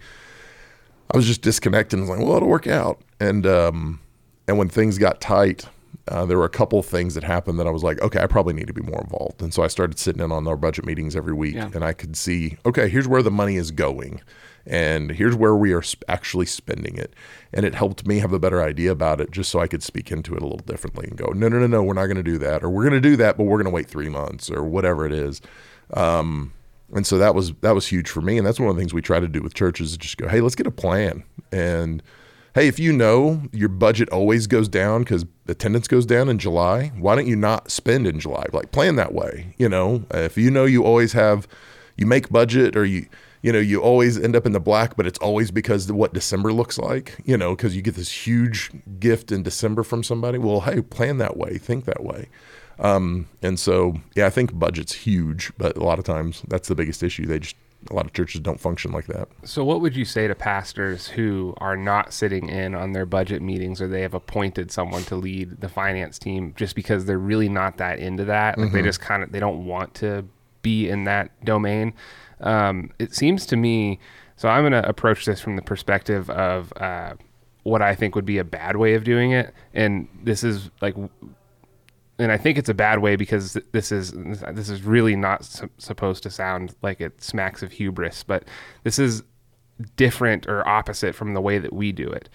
[1.14, 3.00] I was just disconnected and was like, well, it'll work out.
[3.20, 4.00] And um,
[4.48, 5.68] and when things got tight,
[6.08, 8.28] uh, there were a couple of things that happened that I was like, okay, I
[8.28, 9.42] probably need to be more involved.
[9.42, 11.70] And so I started sitting in on our budget meetings every week, Yeah.
[11.74, 14.22] and I could see, okay, here's where the money is going,
[14.66, 17.14] and here's where we are actually spending it.
[17.54, 20.12] And it helped me have a better idea about it, just so I could speak
[20.12, 22.24] into it a little differently and go, no, no, no, no, we're not going to
[22.24, 24.50] do that, or we're going to do that, but we're going to wait three months,
[24.50, 25.42] or whatever it is.
[25.94, 26.54] Um,
[26.94, 28.94] and so that was that was huge for me, and that's one of the things
[28.94, 32.04] we try to do with churches is just go, hey, let's get a plan, and
[32.54, 36.92] hey, if you know your budget always goes down because attendance goes down in July,
[36.98, 38.46] why don't you not spend in July?
[38.54, 40.06] Like plan that way, you know.
[40.12, 41.48] If you know you always have,
[41.98, 43.08] you make budget or you.
[43.46, 46.16] You know, you always end up in the black, but it's always because of what
[46.16, 50.40] December looks like, you know, because you get this huge gift in December from somebody.
[50.40, 52.28] Well, hey, plan that way, think that way.
[52.80, 56.74] Um, and so, yeah, I think budget's huge, but a lot of times that's the
[56.74, 57.28] biggest issue.
[57.28, 57.56] They just,
[57.92, 59.28] a lot of churches don't function like that.
[59.44, 63.44] So, what would you say to pastors who are not sitting in on their budget
[63.44, 67.50] meetings or they have appointed someone to lead the finance team just because they're really
[67.50, 68.58] not that into that?
[68.58, 70.26] Like, they just kind of they don't want to
[70.64, 71.94] be in that domain.
[72.42, 74.00] Um, it seems to me.
[74.38, 77.14] So, I'm going to approach this from the perspective of uh,
[77.64, 80.96] what I think would be a bad way of doing it, and this is like
[82.18, 85.70] and I think it's a bad way because this is this is really not su-
[85.78, 88.44] supposed to sound like it smacks of hubris, but
[88.84, 89.24] this is
[89.98, 92.30] different or opposite from the way that we do it.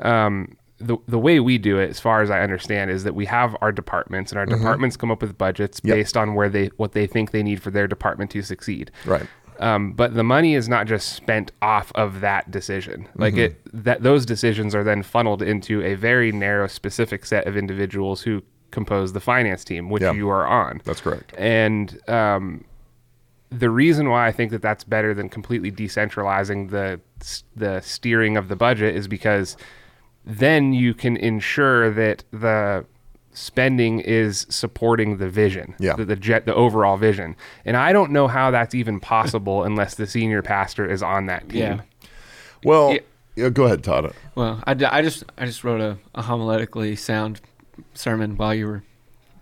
[0.00, 3.24] Um, the the way we do it, as far as I understand, is that we
[3.26, 5.94] have our departments, and our departments come up with budgets Yep.
[5.96, 8.90] based on where they what they think they need for their department to succeed.
[9.06, 9.26] Right.
[9.58, 13.08] Um, but the money is not just spent off of that decision.
[13.16, 17.56] Like it, that those decisions are then funneled into a very narrow, specific set of
[17.56, 20.12] individuals who compose the finance team, which Yeah.
[20.12, 20.80] you are on.
[20.84, 21.34] That's correct.
[21.38, 22.64] And um,
[23.50, 27.00] the reason why I think that that's better than completely decentralizing the
[27.54, 29.56] the steering of the budget is because
[30.24, 32.84] then you can ensure that the
[33.34, 35.94] spending is supporting the vision, Yeah.
[35.96, 37.34] the, the jet, the overall vision.
[37.64, 41.48] And I don't know how that's even possible unless the senior pastor is on that
[41.48, 41.58] team.
[41.60, 41.80] Yeah.
[42.64, 43.00] Well, Yeah.
[43.36, 44.12] yeah, go ahead, Todd.
[44.34, 47.40] Well, I, d- I just I just wrote a, a homiletically sound
[47.94, 48.82] sermon while you were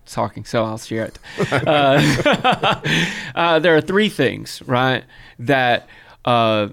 [0.07, 1.19] talking, so I'll share it.
[1.53, 2.81] uh,
[3.35, 5.05] uh, there are three things, right,
[5.41, 5.89] that
[6.25, 6.69] uh,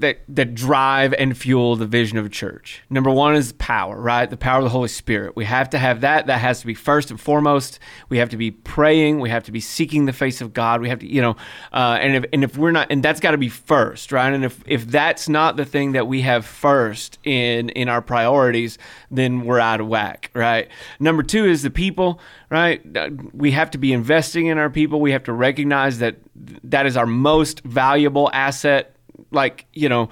[0.00, 2.82] that that drive and fuel the vision of a church.
[2.90, 4.28] Number one is power, right?
[4.28, 5.36] The power of the Holy Spirit.
[5.36, 6.26] We have to have that.
[6.26, 7.78] That has to be first and foremost.
[8.08, 9.20] We have to be praying.
[9.20, 10.80] We have to be seeking the face of God.
[10.80, 11.36] We have to, you know,
[11.72, 14.32] uh, and if and if we're not, and that's got to be first, right?
[14.32, 18.78] And if if that's not the thing that we have first in in our priorities,
[19.10, 20.68] then we're out of whack, right?
[20.98, 22.80] Number two is the people, right?
[22.96, 25.00] Uh, We have to be investing in our people.
[25.00, 26.16] We have to recognize that
[26.64, 28.96] that is our most valuable asset
[29.30, 30.08] like you know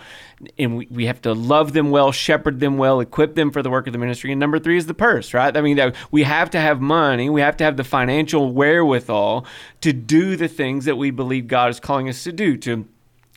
[0.59, 3.71] and we, we have to love them well shepherd them well equip them for the
[3.71, 4.33] work of the ministry.
[4.33, 5.57] And number three is the purse right?
[5.57, 7.31] I mean that we have to have money.
[7.31, 9.47] We have to have the financial wherewithal
[9.81, 12.87] to do the things that we believe god is calling us to do to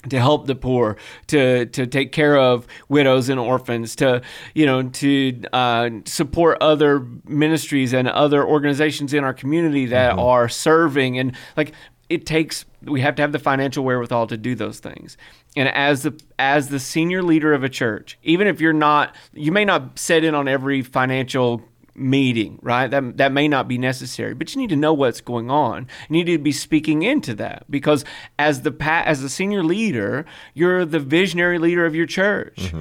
[0.10, 4.22] to help the poor, to to take care of widows and orphans, to
[4.54, 10.50] you know to uh, support other ministries and other organizations in our community that are
[10.50, 11.74] serving, and like
[12.12, 15.18] it takes we have to have the financial wherewithal to do those things.
[15.56, 19.52] And as the as the senior leader of a church, even if you're not, you
[19.52, 21.62] may not sit in on every financial
[21.96, 22.90] meeting, right?
[22.90, 25.88] That that may not be necessary, but you need to know what's going on.
[26.10, 28.04] You need to be speaking into that because
[28.38, 32.74] as the as the senior leader, you're the visionary leader of your church.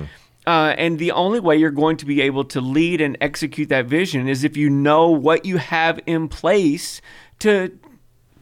[0.46, 3.86] Uh, and the only way you're going to be able to lead and execute that
[3.86, 7.02] vision is if you know what you have in place
[7.38, 7.78] to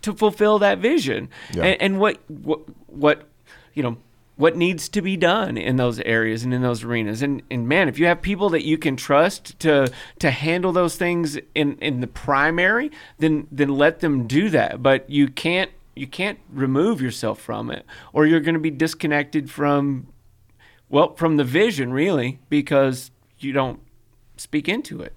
[0.03, 1.29] to fulfill that vision.
[1.53, 1.65] Yeah.
[1.65, 3.29] And, and what what what
[3.75, 3.97] you know
[4.37, 7.23] what needs to be done in those areas and in those arenas.
[7.23, 10.97] And and man, if you have people that you can trust to to handle those
[10.97, 14.83] things in in the primary, then then let them do that.
[14.83, 19.51] But you can't you can't remove yourself from it or you're going to be disconnected
[19.51, 20.07] from
[20.89, 23.81] well, from the vision really because you don't
[24.37, 25.15] speak into it.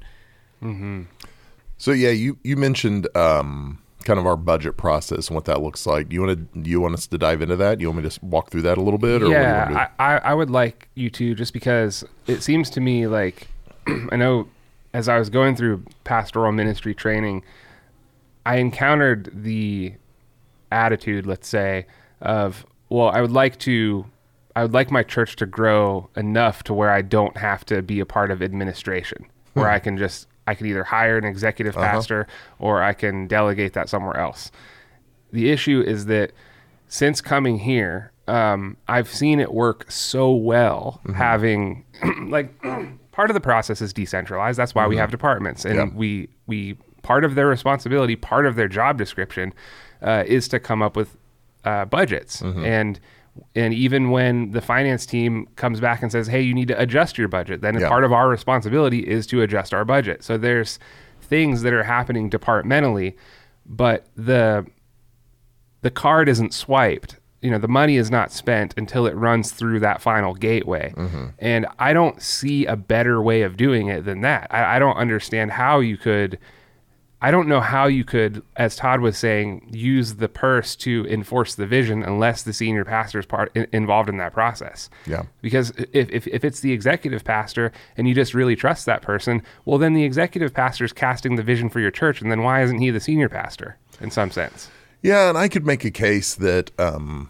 [1.77, 5.85] So yeah, you you mentioned um, kind of our budget process and what that looks
[5.85, 6.09] like.
[6.09, 7.77] Do you want to do you want us to dive into that?
[7.77, 9.21] Do you want me to just walk through that a little bit?
[9.21, 9.73] Or what do you wanna do?
[9.73, 13.47] yeah, I, I, I would like you to just because it seems to me like
[14.11, 14.47] I know
[14.93, 17.43] as I was going through pastoral ministry training,
[18.45, 19.93] I encountered the
[20.71, 21.85] attitude, let's say,
[22.21, 24.05] of well, I would like to
[24.55, 27.99] I would like my church to grow enough to where I don't have to be
[27.99, 29.75] a part of administration, where hmm.
[29.75, 32.27] I can just I can either hire an executive pastor
[32.59, 34.51] or I can delegate that somewhere else.
[35.31, 36.31] The issue is that
[36.87, 41.85] since coming here, um, I've seen it work so well having
[42.27, 42.49] like
[43.11, 44.57] part of the process is decentralized.
[44.59, 45.85] That's why we have departments, and Yeah.
[45.95, 49.53] we we part of their responsibility, part of their job description,
[50.01, 51.15] uh, is to come up with
[51.63, 52.99] uh, budgets and.
[53.55, 57.17] And even when the finance team comes back and says, "Hey, you need to adjust
[57.17, 57.87] your budget," then Yeah.
[57.87, 60.23] part of our responsibility is to adjust our budget.
[60.23, 60.79] So there's
[61.21, 63.15] things that are happening departmentally,
[63.65, 64.65] but the
[65.81, 67.17] the card isn't swiped.
[67.41, 70.93] You know, the money is not spent until it runs through that final gateway.
[70.95, 71.25] Mm-hmm.
[71.39, 74.45] And I don't see a better way of doing it than that.
[74.51, 76.37] I, I don't understand how you could.
[77.23, 81.53] I don't know how you could, as Todd was saying, use the purse to enforce
[81.53, 84.89] the vision unless the senior pastor is part in, involved in that process.
[85.05, 85.23] Yeah.
[85.41, 89.43] Because if, if, if it's the executive pastor and you just really trust that person,
[89.65, 92.21] well, then the executive pastor is casting the vision for your church.
[92.21, 94.69] And then why isn't he the senior pastor in some sense?
[95.03, 97.29] Yeah, and I could make a case that um,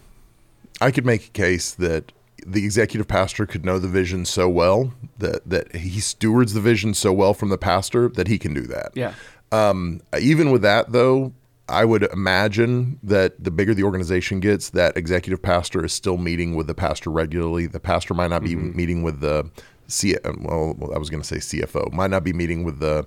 [0.80, 2.12] I could make a case that
[2.46, 6.92] the executive pastor could know the vision so well that that he stewards the vision
[6.92, 8.90] so well from the pastor that he can do that.
[8.94, 9.14] Yeah.
[9.52, 11.32] Um, even with that, though,
[11.68, 16.56] I would imagine that the bigger the organization gets, that executive pastor is still meeting
[16.56, 17.66] with the pastor regularly.
[17.66, 19.48] The pastor might not be meeting with the
[19.86, 20.16] C.
[20.24, 21.92] Well, I was going to say CFO.
[21.92, 23.06] Might not be meeting with the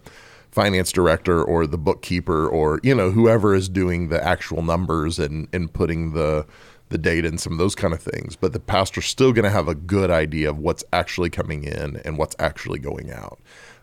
[0.52, 5.50] finance director or the bookkeeper or you know whoever is doing the actual numbers and
[5.52, 6.46] and putting the
[6.90, 8.36] the data and some of those kind of things.
[8.36, 11.98] But the pastor's still going to have a good idea of what's actually coming in
[12.06, 13.40] and what's actually going out.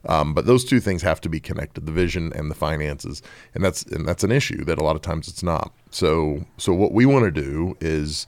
[0.07, 3.23] Um, but those two things have to be connected: the vision and the finances,
[3.55, 5.73] and that's and that's an issue that a lot of times it's not.
[5.91, 8.27] So so what we want to do is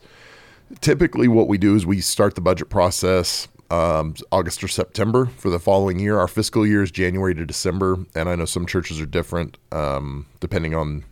[0.81, 5.49] typically what we do is we start the budget process um, August or September for
[5.49, 6.19] the following year.
[6.19, 10.27] Our fiscal year is January to December, and I know some churches are different um,
[10.39, 11.03] depending on.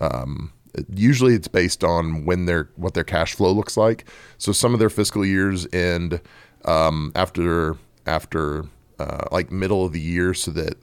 [0.00, 0.52] Um,
[0.92, 4.04] usually, it's based on when their what their cash flow looks like.
[4.38, 6.20] So some of their fiscal years end
[6.64, 8.64] um, after after
[8.98, 10.76] uh, like middle of the year, so that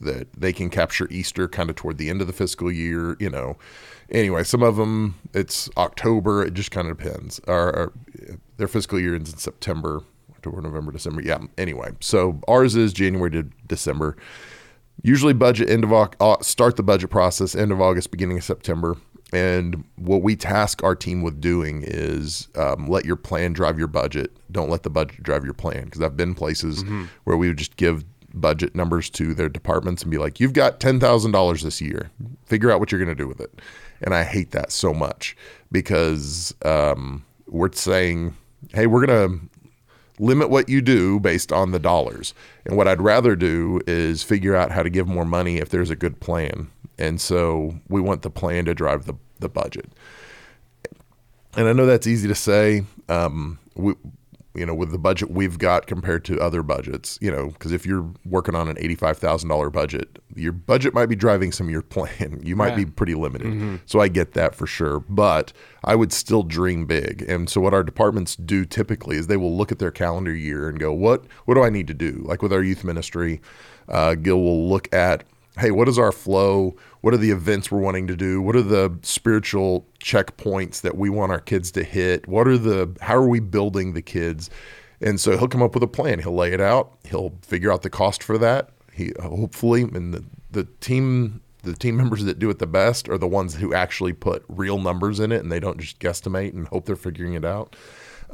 [0.00, 3.16] that they can capture Easter kind of toward the end of the fiscal year.
[3.20, 3.56] You know,
[4.10, 6.44] anyway, some of them it's October.
[6.44, 7.40] It just kind of depends.
[7.46, 7.92] Or, or
[8.56, 11.22] their fiscal year ends in September, October, November, December.
[11.22, 11.38] Yeah.
[11.58, 14.16] Anyway, so ours is January to December.
[15.02, 18.96] Usually, budget end of uh, start the budget process end of August, beginning of September.
[19.32, 23.88] And what we task our team with doing is um, let your plan drive your
[23.88, 24.30] budget.
[24.50, 25.84] Don't let the budget drive your plan.
[25.84, 26.82] Because I've been places
[27.24, 30.80] where we would just give budget numbers to their departments and be like, "You've got
[30.80, 32.10] ten thousand dollars this year.
[32.44, 33.60] Figure out what you're going to do with it."
[34.02, 35.36] And I hate that so much
[35.70, 38.36] because um, we're saying,
[38.74, 39.51] "Hey, we're going to
[40.22, 42.32] limit what you do based on the dollars.
[42.64, 45.90] And what I'd rather do is figure out how to give more money if there's
[45.90, 46.70] a good plan.
[46.96, 49.90] And so we want the plan to drive the, the budget.
[51.56, 52.84] And I know that's easy to say.
[53.08, 53.94] Um, we,
[54.54, 57.86] you know, with the budget we've got compared to other budgets, you know, because if
[57.86, 61.72] you're working on an eighty-five thousand dollar budget, your budget might be driving some of
[61.72, 62.40] your plan.
[62.44, 63.80] You might be pretty limited.
[63.86, 65.00] So I get that for sure.
[65.00, 65.52] But
[65.84, 67.22] I would still dream big.
[67.22, 70.68] And so what our departments do typically is they will look at their calendar year
[70.68, 72.22] and go, what what do I need to do?
[72.24, 73.40] Like with our youth ministry,
[73.88, 75.24] uh, Gil will look at,
[75.58, 76.76] hey, what is our flow?
[77.02, 78.40] What are the events we're wanting to do?
[78.40, 82.26] What are the spiritual checkpoints that we want our kids to hit?
[82.26, 84.50] What are the how are we building the kids?
[85.00, 86.20] And so he'll come up with a plan.
[86.20, 86.96] He'll lay it out.
[87.04, 88.70] He'll figure out the cost for that.
[88.92, 93.18] He hopefully, and the, the team, the team members that do it the best are
[93.18, 96.68] the ones who actually put real numbers in it, and they don't just guesstimate and
[96.68, 97.74] hope they're figuring it out.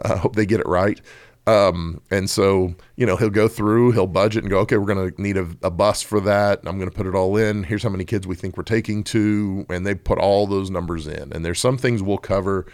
[0.05, 1.01] I hope they get it right.
[1.49, 5.13] Um, and so, you know, he'll go through, he'll budget and go, okay, we're going
[5.13, 6.61] to need a, a bus for that.
[6.67, 7.63] I'm going to put it all in.
[7.63, 9.65] Here's how many kids we think we're taking to.
[9.71, 11.33] And they put all those numbers in.
[11.33, 12.67] And there's some things we'll cover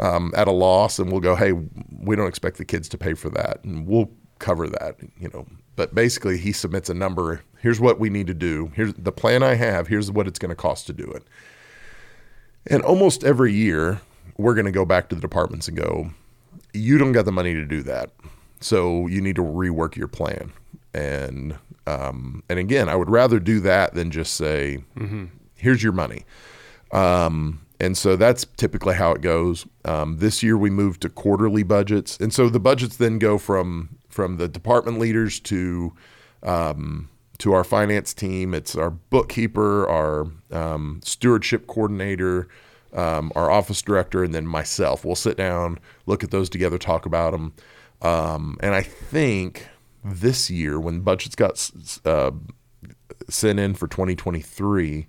[0.00, 3.14] um, at a loss, and we'll go, hey, we don't expect the kids to pay
[3.14, 5.46] for that, and we'll cover that, you know.
[5.76, 7.42] But basically, he submits a number.
[7.60, 8.72] Here's what we need to do.
[8.74, 9.88] Here's the plan I have.
[9.88, 11.24] Here's what it's going to cost to do it.
[12.66, 14.00] And almost every year,
[14.36, 16.10] we're going to go back to the departments and go,
[16.78, 18.10] you don't got the money to do that.
[18.60, 20.52] So you need to rework your plan.
[20.94, 24.84] And um, and again, I would rather do that than just say,
[25.54, 26.24] here's your money.
[26.92, 29.64] Um, and so that's typically how it goes.
[29.84, 33.98] Um, this year we moved to quarterly budgets, and so the budgets then go from
[34.08, 35.92] from the department leaders to
[36.42, 38.52] um, to our finance team.
[38.52, 42.48] It's our bookkeeper, our um, stewardship coordinator,
[42.94, 45.04] um, our office director, and then myself.
[45.04, 47.52] We'll sit down, look at those together, talk about them.
[48.02, 49.66] Um, and I think
[50.04, 51.70] this year, when budgets got
[52.04, 52.30] uh,
[53.28, 55.06] sent in for 2023,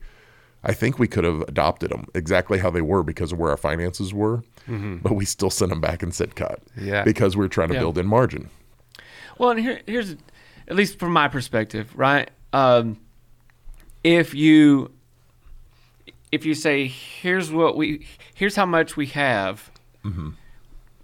[0.63, 3.57] I think we could have adopted them exactly how they were because of where our
[3.57, 7.03] finances were, but we still sent them back and said cut Yeah.
[7.03, 7.79] because we are trying to Yeah.
[7.81, 8.49] build in margin.
[9.37, 10.17] Well, and here, here's,
[10.67, 12.29] at least from my perspective, right?
[12.51, 12.97] Um,
[14.03, 14.91] if you,
[16.31, 19.71] if you say, here's what we, here's how much we have,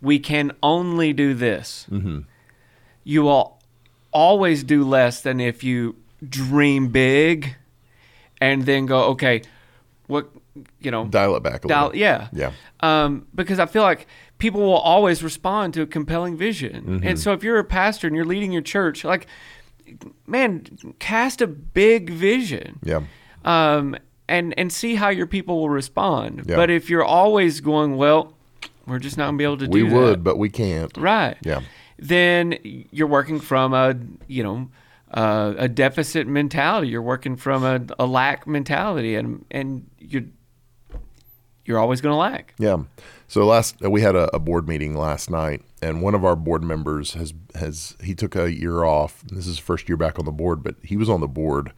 [0.02, 1.88] we can only do this.
[3.04, 3.60] You will
[4.12, 5.96] always do less than if you
[6.28, 7.56] dream big,
[8.42, 9.42] and then go, okay,
[10.08, 10.30] what,
[10.80, 12.00] you know, Dial it back a dial, little.
[12.00, 12.52] yeah, Yeah.
[12.82, 14.08] um, because I feel like
[14.38, 16.84] people will always respond to a compelling vision.
[16.84, 17.08] Mm-hmm.
[17.08, 19.28] And so if you're a pastor and you're leading your church, like,
[20.28, 20.66] man,
[21.00, 22.80] cast a big vision.
[22.84, 23.02] Yeah.
[23.44, 23.96] Um,
[24.28, 26.44] and, and see how your people will respond.
[26.48, 26.56] Yeah.
[26.56, 28.34] But if you're always going, well,
[28.88, 30.24] we're just not gonna be able to We do We would, that.
[30.24, 30.96] but we can't.
[30.98, 31.38] Right.
[31.42, 31.62] Yeah.
[31.98, 33.96] Then you're working from a,
[34.28, 34.70] you know,
[35.12, 36.90] uh, a deficit mentality.
[36.90, 40.24] You're working from a, a lack mentality, and and you're
[41.64, 42.54] you're always going to lack.
[42.60, 42.78] Yeah.
[43.28, 46.64] So last we had a, a board meeting last night, and one of our board
[46.64, 49.22] members has has he took a year off.
[49.24, 51.72] This is his first year back on the board, but he was on the board.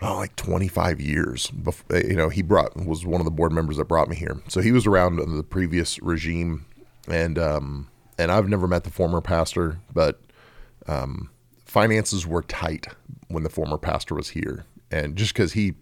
[0.00, 1.48] Oh, like 25 years.
[1.48, 4.40] Bef- you know, he brought was one of the board members that brought me here.
[4.48, 6.66] So he was around under the previous regime,
[7.08, 10.20] and um, and I've never met the former pastor, but
[10.86, 11.30] um,
[11.64, 12.86] finances were tight
[13.28, 15.74] when the former pastor was here, and just because he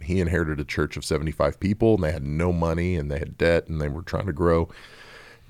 [0.00, 3.38] he inherited a church of 75 people and they had no money and they had
[3.38, 4.68] debt and they were trying to grow,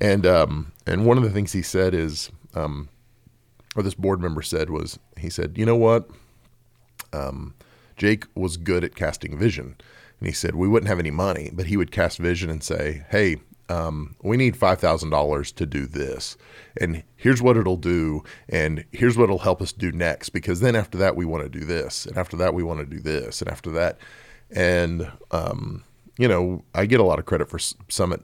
[0.00, 2.88] and um, and one of the things he said is, um,
[3.76, 6.08] or this board member said was, he said, you know what,
[7.12, 7.54] um,
[7.96, 9.76] Jake was good at casting vision,
[10.20, 13.04] and he said we wouldn't have any money, but he would cast vision and say,
[13.10, 13.38] hey.
[13.66, 16.36] Um, we need five thousand dollars to do this,
[16.78, 20.28] and here's what it'll do, and here's what it'll help us do next.
[20.28, 22.84] Because then after that, we want to do this, and after that, we want to
[22.84, 23.96] do this, and after that,
[24.50, 25.82] and um,
[26.18, 28.22] you know, I get a lot of credit for Summit,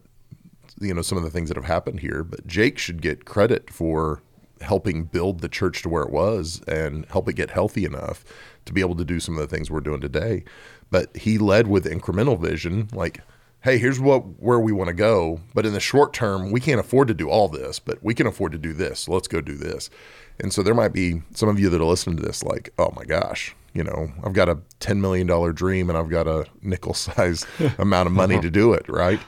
[0.78, 3.72] you know, some of the things that have happened here, but Jake should get credit
[3.72, 4.22] for
[4.60, 8.24] helping build the church to where it was and help it get healthy enough
[8.66, 10.44] to be able to do some of the things we're doing today.
[10.90, 13.20] But he led with incremental vision, like,
[13.62, 16.80] hey, here's what where we want to go, but in the short term, we can't
[16.80, 19.00] afford to do all this, but we can afford to do this.
[19.00, 19.90] So let's go do this.
[20.38, 22.92] And so there might be some of you that are listening to this, like, oh
[22.96, 26.46] my gosh, you know, I've got a ten million dollar dream and I've got a
[26.62, 27.46] nickel size
[27.78, 29.20] amount of money to do it, right?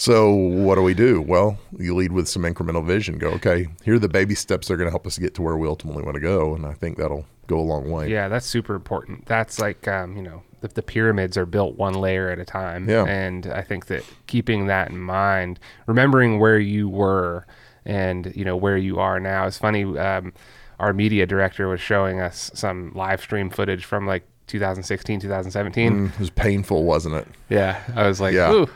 [0.00, 1.20] So what do we do?
[1.20, 3.18] Well, you lead with some incremental vision.
[3.18, 5.42] Go, okay, here are the baby steps that are going to help us get to
[5.42, 8.08] where we ultimately want to go, and I think that'll go a long way.
[8.08, 9.26] Yeah, that's super important.
[9.26, 12.88] That's like, um, you know, the, the pyramids are built one layer at a time.
[12.88, 13.04] Yeah.
[13.04, 17.46] And I think that keeping that in mind, remembering where you were
[17.84, 19.46] and, you know, where you are now.
[19.46, 20.32] It's funny, um,
[20.78, 25.92] our media director was showing us some live stream footage from like 2016, 2017.
[26.08, 27.28] Mm, It was painful, wasn't it?
[27.50, 27.82] Yeah.
[27.94, 28.50] I was like, Yeah.
[28.52, 28.68] ooh.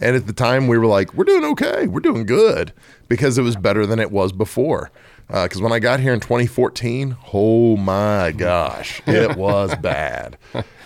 [0.00, 1.86] And at the time, we were like, we're doing okay.
[1.86, 2.72] We're doing good
[3.08, 4.90] because it was better than it was before.
[5.28, 10.36] Because when I got here in 2014, oh my gosh, it was bad.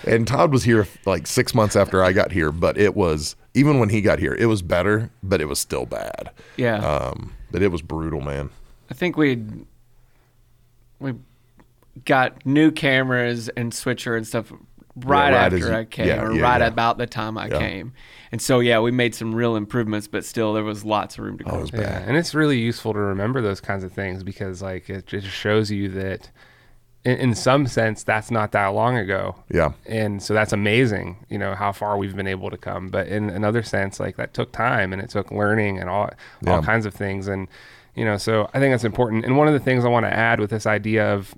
[0.06, 3.78] And Todd was here like six months after I got here, but it was, even
[3.78, 6.30] when he got here, it was better, but it was still bad.
[6.56, 6.76] Yeah.
[6.76, 8.50] Um, but it was brutal, man.
[8.90, 9.42] I think we
[10.98, 11.14] we
[12.04, 14.52] got new cameras and switcher and stuff
[14.96, 16.66] right, right after as you- I came, yeah, or yeah, right yeah.
[16.68, 17.58] about the time I Yeah.
[17.58, 17.92] came.
[18.32, 21.38] And so yeah, we made some real improvements, but still there was lots of room
[21.38, 21.58] to Oh, grow.
[21.58, 24.88] it was Yeah, and it's really useful to remember those kinds of things because, like,
[24.90, 26.30] it just shows you that,
[27.04, 29.36] in, in some sense, that's not that long ago.
[29.50, 29.72] Yeah.
[29.86, 31.24] and so that's amazing.
[31.28, 32.88] You know how far we've been able to come.
[32.88, 36.56] But in another sense, like that took time and it took learning and all all
[36.56, 36.60] Yeah.
[36.62, 37.28] kinds of things.
[37.28, 37.46] And
[37.94, 39.24] you know, so I think that's important.
[39.24, 41.34] And one of the things I want to add with this idea of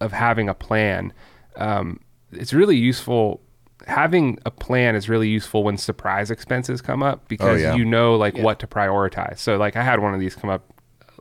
[0.00, 1.12] of having a plan,
[1.56, 1.98] um,
[2.32, 3.40] it's really useful
[3.86, 7.74] having a plan is really useful when surprise expenses come up because yeah.
[7.74, 9.38] you know like what to prioritize.
[9.38, 10.64] So like I had one of these come up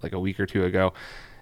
[0.01, 0.93] like a week or two ago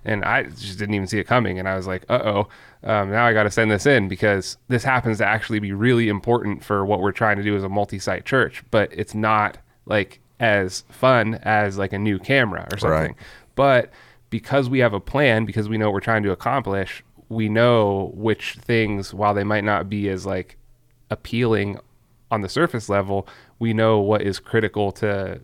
[0.06, 2.48] and I just didn't even see it coming and I was like, "Uh-oh,
[2.84, 6.10] um, now I got to send this in because this happens to actually be really
[6.10, 10.20] important for what we're trying to do as a multi-site church, but it's not like
[10.40, 13.16] as fun as like a new camera or something." Right.
[13.56, 13.92] But
[14.30, 17.04] because we have a plan, because we know what we're trying to accomplish,
[17.34, 20.58] we know which things, while they might not be as like
[21.10, 21.80] appealing
[22.32, 23.28] on the surface level,
[23.60, 25.42] we know what is critical to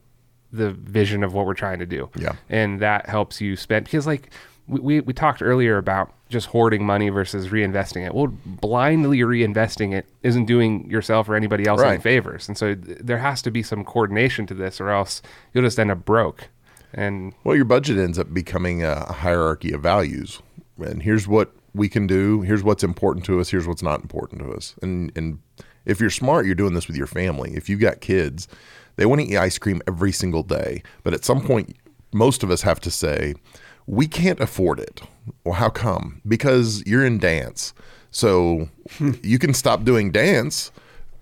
[0.52, 2.10] the vision of what we're trying to do.
[2.16, 2.34] Yeah.
[2.50, 4.32] And that helps you spend because like
[4.68, 8.14] we, we, we talked earlier about just hoarding money versus reinvesting it.
[8.14, 12.48] Well, blindly reinvesting it isn't doing yourself or anybody else any favors.
[12.48, 15.22] And so th- there has to be some coordination to this or else
[15.54, 16.50] you'll just end up broke.
[16.94, 20.42] And Well, your budget ends up becoming a hierarchy of values.
[20.80, 22.42] And here's what we can do.
[22.42, 23.50] Here's what's important to us.
[23.50, 24.76] Here's what's not important to us.
[24.82, 25.40] And and
[25.86, 27.56] if you're smart, you're doing this with your family.
[27.56, 28.48] If you've got kids,
[28.96, 30.84] they want to eat ice cream every single day.
[31.04, 31.76] But at some point,
[32.12, 33.36] most of us have to say,
[33.88, 35.02] we can't afford it.
[35.44, 36.22] Well, how come?
[36.28, 37.74] Because you're in dance.
[38.12, 38.70] So
[39.24, 40.72] you can stop doing dance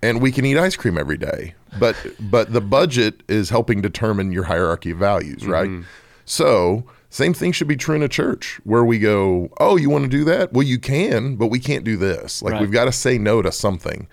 [0.02, 1.56] and we can eat ice cream every day.
[1.80, 5.70] But but the budget is helping determine your hierarchy of values, right?
[5.70, 5.88] Mm-hmm.
[6.26, 10.04] So same thing should be true in a church where we go, oh, you want
[10.04, 10.52] to do that?
[10.54, 12.42] Well, you can, but we can't do this.
[12.42, 12.62] Like Right.
[12.62, 14.08] we've got to say no to something,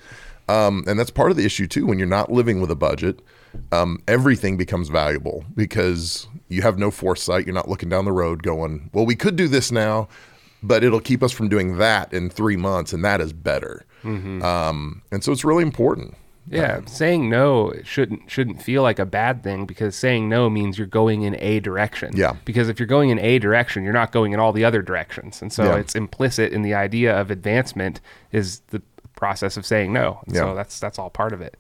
[0.49, 1.87] um, and that's part of the issue too.
[1.87, 3.21] When you're not living with a budget,
[3.73, 7.47] um, everything becomes valuable because you have no foresight.
[7.47, 10.09] You're not looking down the road, going, well, we could do this now,
[10.63, 13.85] but it'll keep us from doing that in three months, and that is better.
[14.05, 16.15] Um, and so it's really important.
[16.49, 20.87] Yeah, saying no shouldn't shouldn't feel like a bad thing because saying no means you're
[20.87, 22.13] going in a direction.
[22.15, 22.37] Yeah.
[22.45, 25.41] Because if you're going in a direction, you're not going in all the other directions,
[25.41, 25.77] and so Yeah.
[25.77, 28.83] it's implicit in the idea of advancement is the
[29.17, 30.21] process of saying no.
[30.27, 30.43] And Yeah.
[30.43, 31.57] So that's that's all part of it.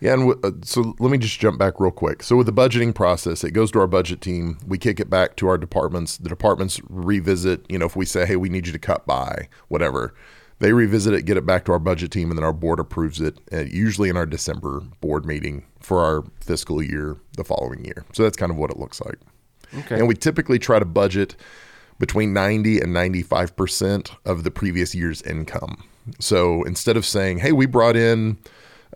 [0.00, 2.22] Yeah, and w- uh, so let me just jump back real quick.
[2.22, 4.58] So with the budgeting process, it goes to our budget team.
[4.66, 6.18] We kick it back to our departments.
[6.18, 7.64] The departments revisit.
[7.70, 10.12] You know, if we say, "Hey, we need you to cut by whatever,"
[10.58, 13.20] they revisit it, get it back to our budget team, and then our board approves
[13.20, 13.38] it.
[13.52, 18.04] Uh, usually in our December board meeting for our fiscal year the following year.
[18.12, 19.18] So that's kind of what it looks like.
[19.78, 19.98] Okay.
[19.98, 21.36] And we typically try to budget
[21.98, 25.82] between 90 and 95% of the previous year's income.
[26.20, 28.38] So instead of saying, hey, we brought in,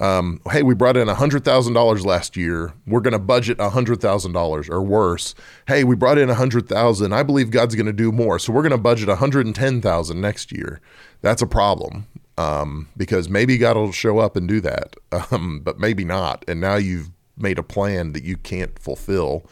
[0.00, 5.34] um, hey, we brought in $100,000 last year, we're going to budget $100,000 or worse.
[5.66, 7.12] Hey, we brought in 100,000.
[7.12, 8.38] I believe God's going to do more.
[8.38, 10.80] So we're going to budget 110,000 next year.
[11.22, 12.06] That's a problem.
[12.38, 14.96] Um, because maybe God will show up and do that,
[15.30, 16.44] um, but maybe not.
[16.48, 19.44] And now you've made a plan that you can't fulfill.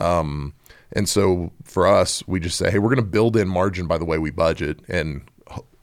[0.00, 0.54] Um,
[0.92, 3.98] and so for us, we just say, hey, we're going to build in margin by
[3.98, 4.80] the way we budget.
[4.88, 5.22] And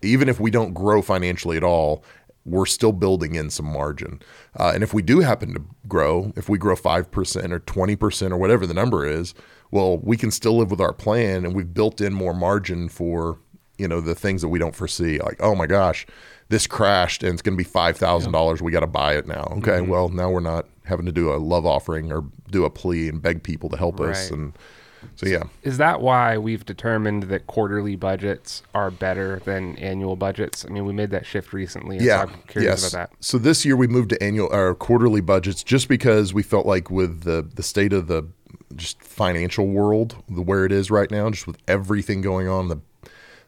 [0.01, 2.03] even if we don't grow financially at all,
[2.45, 4.21] we're still building in some margin.
[4.57, 8.37] Uh, and if we do happen to grow, if we grow 5% or 20% or
[8.37, 9.33] whatever the number is,
[9.71, 13.39] well, we can still live with our plan and we've built in more margin for,
[13.77, 15.17] you know, the things that we don't foresee.
[15.19, 16.05] Like, oh my gosh,
[16.49, 18.61] this crashed and it's going to be $5,000.
[18.61, 19.53] We got to buy it now.
[19.57, 19.81] Okay.
[19.81, 23.21] Well, now we're not having to do a love offering or do a plea and
[23.21, 24.29] beg people to help us.
[24.29, 24.53] And
[25.15, 25.43] so, yeah.
[25.63, 30.65] Is that why we've determined that quarterly budgets are better than annual budgets?
[30.65, 31.97] I mean, we made that shift recently.
[31.97, 32.21] and so Yeah.
[32.23, 32.93] I'm curious yes.
[32.93, 33.17] about that.
[33.23, 36.89] So this year we moved to annual or quarterly budgets just because we felt like
[36.89, 38.27] with the the state of the
[38.75, 42.79] just financial world, the where it is right now, just with everything going on, the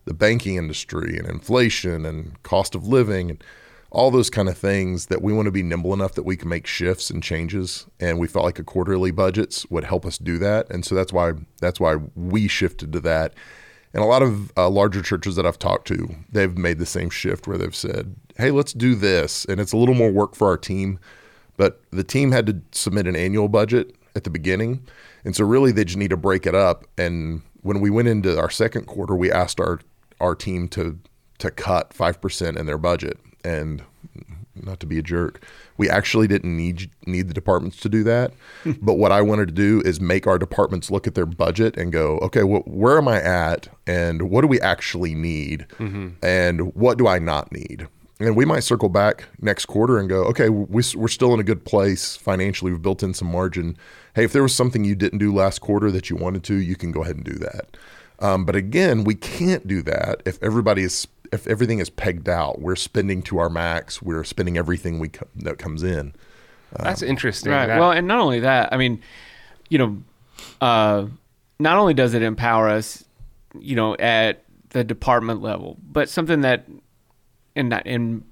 [0.06, 3.44] the banking industry and inflation and cost of living and
[3.90, 6.50] all those kind of things that we want to be nimble enough that we can
[6.50, 10.38] make shifts and changes and we felt like a quarterly budgets would help us do
[10.38, 10.70] that.
[10.70, 13.34] And so that's why that's why we shifted to that.
[13.94, 17.10] And a lot of uh, larger churches that I've talked to they've made the same
[17.10, 19.46] shift where they've said hey let's do this.
[19.46, 21.00] And it's a little more work for our team
[21.56, 24.86] but the team had to submit an annual budget at the beginning.
[25.26, 26.86] And so really they just need to break it up.
[27.00, 29.80] And when we went into our second quarter we asked our
[30.20, 31.00] our team to
[31.38, 33.84] to cut 5% in their budget and
[34.56, 35.44] not to be a jerk
[35.78, 38.34] we actually didn't need need the departments to do that.
[38.82, 41.92] But what i wanted to do is make our departments look at their budget and
[41.92, 43.68] go okay wh- where am i at?
[43.86, 45.68] And what do we actually need?
[46.22, 47.88] And what do i not need?
[48.20, 51.44] And we might circle back next quarter and go okay we, we're still in a
[51.52, 52.72] good place financially.
[52.72, 53.78] We've built in some margin.
[54.16, 56.76] Hey if there was something you didn't do last quarter that you wanted to you
[56.76, 57.78] can go ahead and do that.
[58.20, 60.96] Um, but again, we can't do that if everybody is
[61.32, 62.62] if everything is pegged out.
[62.62, 64.02] We're spending to our max.
[64.02, 66.14] We're spending everything we co- that comes in.
[66.80, 67.52] That's interesting.
[67.52, 67.68] Right.
[67.68, 69.02] That- Well, and not only that, I mean,
[69.70, 69.98] you know,
[70.62, 71.08] uh,
[71.60, 73.04] not only does it empower us,
[73.60, 76.68] you know, at the department level, but something that,
[77.56, 78.24] and that, and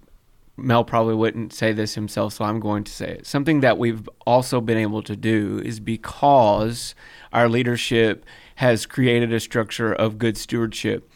[0.57, 3.25] Mel probably wouldn't say this himself, so I'm going to say it.
[3.25, 6.93] Something that we've also been able to do is because
[7.33, 8.25] our leadership
[8.55, 11.09] has created a structure of good stewardship.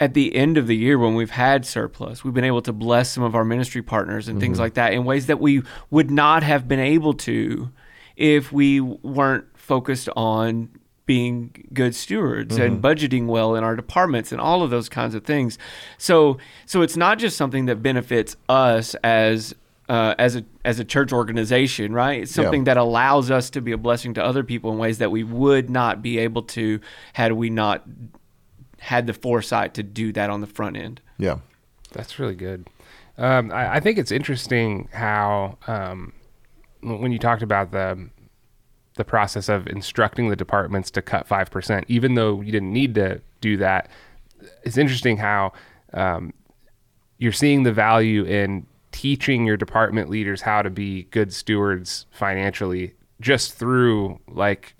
[0.00, 3.10] At the end of the year, when we've had surplus, we've been able to bless
[3.10, 6.42] some of our ministry partners and things like that in ways that we would not
[6.42, 7.70] have been able to
[8.16, 10.70] if we weren't focused on
[11.04, 15.22] being good stewards and budgeting well in our departments and all of those kinds of
[15.24, 15.58] things.
[15.98, 19.54] So so it's not just something that benefits us as
[19.88, 22.22] uh, as a as a church organization, right?
[22.22, 22.44] It's Yeah.
[22.44, 25.24] something that allows us to be a blessing to other people in ways that we
[25.24, 26.80] would not be able to
[27.12, 27.84] had we not
[28.80, 31.00] had the foresight to do that on the front end.
[31.18, 31.38] Yeah.
[31.92, 32.66] That's really good.
[33.18, 36.12] Um, I, I think it's interesting how um,
[36.82, 38.08] when you talked about the
[38.96, 42.94] the process of instructing the departments to cut five percent, even though you didn't need
[42.94, 43.88] to do that.
[44.64, 45.52] It's interesting how
[45.92, 46.32] um,
[47.18, 52.94] you're seeing the value in teaching your department leaders how to be good stewards financially
[53.20, 54.74] just through like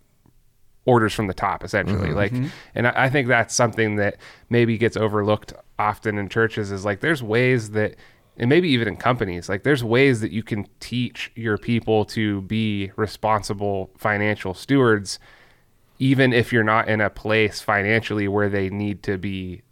[0.87, 2.13] orders from the top essentially.
[2.13, 2.33] Like
[2.75, 4.17] and I, I think that's something that
[4.49, 7.97] maybe gets overlooked often in churches is like there's ways that
[8.37, 12.43] and maybe even in companies like there's ways that you can teach your people to
[12.43, 15.19] be responsible financial stewards
[15.99, 19.63] even if you're not in a place financially where they need to be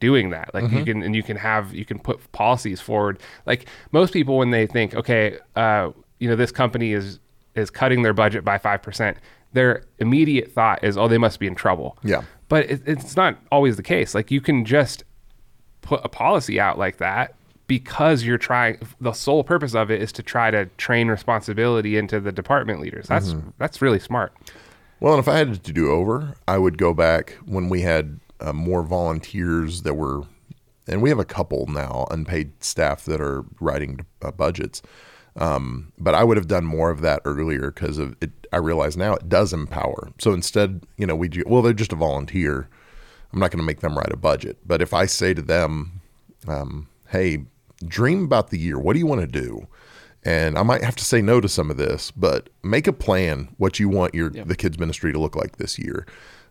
[0.00, 0.52] doing that.
[0.54, 3.20] Like you can and you can have you can put policies forward.
[3.46, 5.90] Like most people when they think okay uh
[6.20, 7.18] you know this company is
[7.54, 9.16] is cutting their budget by 5%
[9.52, 12.22] their immediate thought is oh they must be in trouble Yeah.
[12.48, 15.04] but it, it's not always the case like you can just
[15.80, 17.34] put a policy out like that
[17.66, 22.20] because you're trying the sole purpose of it is to try to train responsibility into
[22.20, 24.32] the department leaders that's that's really smart
[25.00, 28.18] Well, and if I had to do over, I would go back when we had
[28.40, 30.22] uh, more volunteers that were,
[30.88, 34.82] and we have a couple now unpaid staff that are writing uh, budgets.
[35.36, 38.32] Um, but I would have done more of that earlier because of it.
[38.52, 40.10] I realize now it does empower.
[40.18, 42.68] So instead, you know, we do, well, they're just a volunteer.
[43.32, 44.58] I'm not going to make them write a budget.
[44.66, 46.00] But if I say to them,
[46.46, 47.44] um, hey,
[47.86, 48.78] dream about the year.
[48.78, 49.66] What do you want to do?
[50.24, 53.54] And I might have to say no to some of this, but make a plan
[53.56, 56.06] what you want your the kids ministry to look like this year.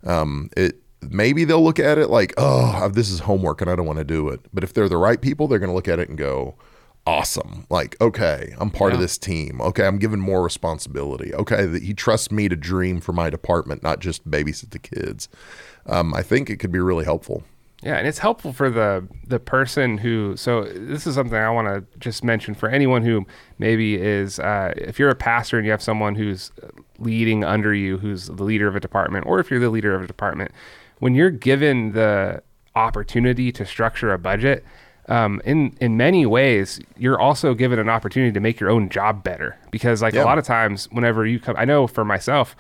[0.06, 3.86] Um, it maybe they'll look at it like, oh, this is homework and I don't
[3.86, 4.40] want to do it.
[4.54, 6.56] But if they're the right people, they're going to look at it and go,
[7.08, 7.66] awesome.
[7.70, 9.62] Like, okay, I'm part of this team.
[9.62, 11.34] Okay, I'm given more responsibility.
[11.34, 15.30] Okay, that he trusts me to dream for my department, not just babysit the kids.
[15.86, 17.44] Um, I think it could be really helpful.
[17.82, 20.36] Yeah, and it's helpful for the the person who.
[20.36, 23.26] So this is something I want to just mention for anyone who
[23.58, 26.52] maybe is, uh, if you're a pastor and you have someone who's
[27.00, 30.02] leading under you, who's the leader of a department, or if you're the leader of
[30.02, 30.52] a department,
[31.00, 32.42] when you're given the
[32.76, 34.66] opportunity to structure a budget,
[35.10, 39.24] um, in in many ways, you're also given an opportunity to make your own job
[39.24, 40.24] better because, like Yeah.
[40.24, 42.56] a lot of times, whenever you come, I know for myself.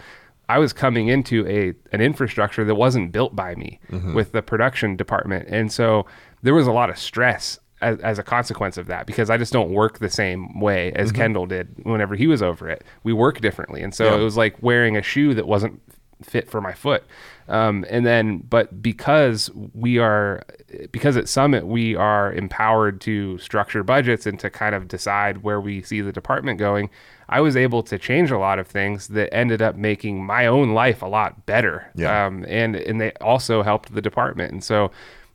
[0.49, 3.81] I was coming into a an infrastructure that wasn't built by me
[4.13, 6.05] with the production department, and so
[6.41, 9.51] there was a lot of stress as, as a consequence of that because I just
[9.51, 12.85] don't work the same way as Kendall did whenever he was over it.
[13.03, 14.15] We work differently, and so Yeah.
[14.21, 15.81] it was like wearing a shoe that wasn't
[16.23, 17.03] fit for my foot.
[17.47, 20.43] Um, and then, but because we are,
[20.91, 25.61] because at Summit we are empowered to structure budgets and to kind of decide where
[25.61, 26.89] we see the department going,
[27.29, 30.73] I was able to change a lot of things that ended up making my own
[30.73, 31.89] life a lot better.
[31.95, 32.25] Yeah.
[32.25, 34.51] Um, and and they also helped the department.
[34.51, 34.91] And so,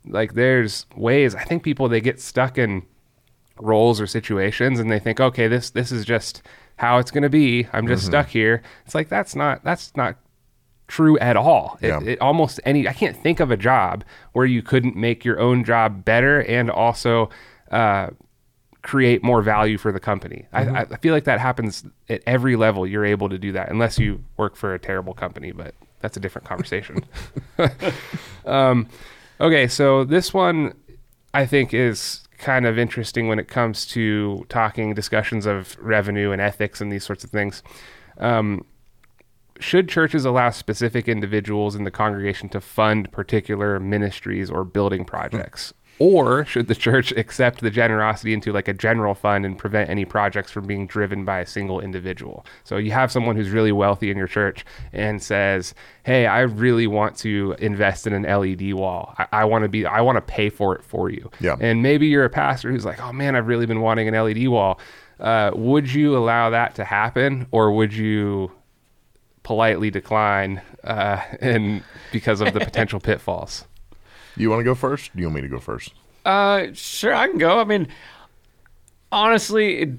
[0.06, 1.34] like, there's ways.
[1.34, 2.82] I think people they get stuck in
[3.58, 6.42] roles or situations and they think okay this this is just
[6.76, 10.16] how it's going to be i'm just stuck here it's like that's not that's not
[10.88, 12.00] true at all it, Yeah.
[12.02, 15.64] it almost any i can't think of a job where you couldn't make your own
[15.64, 17.30] job better and also
[17.70, 18.08] uh,
[18.82, 22.86] create more value for the company I, I feel like that happens at every level
[22.86, 26.20] you're able to do that unless you work for a terrible company but that's a
[26.20, 27.04] different conversation
[28.44, 28.88] um,
[29.40, 30.74] okay so this one
[31.34, 36.42] I think is kind of interesting when it comes to talking discussions of revenue and
[36.42, 37.62] ethics and these sorts of things.
[38.18, 38.66] Um,
[39.62, 45.72] should churches allow specific individuals in the congregation to fund particular ministries or building projects?
[45.98, 50.04] Or should the church accept the generosity into like a general fund and prevent any
[50.04, 52.44] projects from being driven by a single individual?
[52.64, 56.86] So you have someone who's really wealthy in your church and says, Hey, I really
[56.86, 59.14] want to invest in an LED wall.
[59.18, 61.30] I, I want to be, I want to pay for it for you.
[61.40, 61.56] Yeah.
[61.60, 64.48] And maybe you're a pastor who's like, Oh man, I've really been wanting an LED
[64.48, 64.80] wall.
[65.20, 68.50] Uh, would you allow that to happen or would you
[69.42, 71.82] politely decline uh, and
[72.12, 73.64] because of the potential pitfalls.
[74.36, 75.14] You want to go first?
[75.14, 75.92] Do you want me to go first?
[76.24, 77.58] Uh, sure, I can go.
[77.58, 77.88] I mean,
[79.10, 79.90] honestly, it,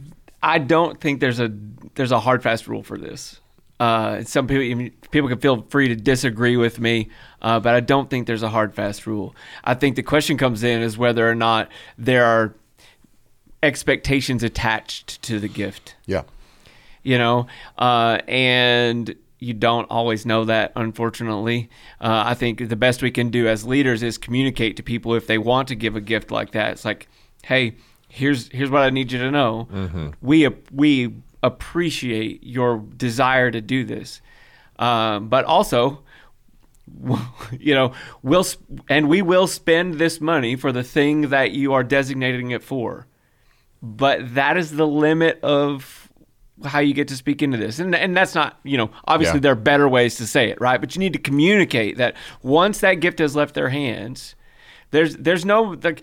[0.42, 1.52] I don't think there's a
[1.96, 3.40] there's a hard fast rule for this.
[3.80, 7.10] Uh, some people people can feel free to disagree with me,
[7.42, 9.36] uh, but I don't think there's a hard fast rule.
[9.64, 12.56] I think the question comes in is whether or not there are
[13.62, 15.96] expectations attached to the gift.
[16.06, 16.24] Yeah.
[17.04, 21.70] You know, uh, and you don't always know that, unfortunately.
[22.00, 25.28] Uh, I think the best we can do as leaders is communicate to people if
[25.28, 26.72] they want to give a gift like that.
[26.72, 27.08] It's like,
[27.44, 27.76] hey,
[28.08, 29.68] here's here's what I need you to know.
[29.72, 30.10] Mm-hmm.
[30.22, 34.22] We we appreciate your desire to do this,
[34.80, 36.00] um, but also.
[37.60, 38.46] You know, we'll
[38.90, 43.08] and we will spend this money for the thing that you are designating it for,
[43.82, 46.03] but that is the limit of
[46.66, 47.80] how you get to speak into this.
[47.80, 49.42] And and that's not, you know, obviously Yeah.
[49.42, 50.80] there are better ways to say it, right?
[50.80, 54.36] But you need to communicate that once that gift has left their hands,
[54.92, 56.02] there's there's no like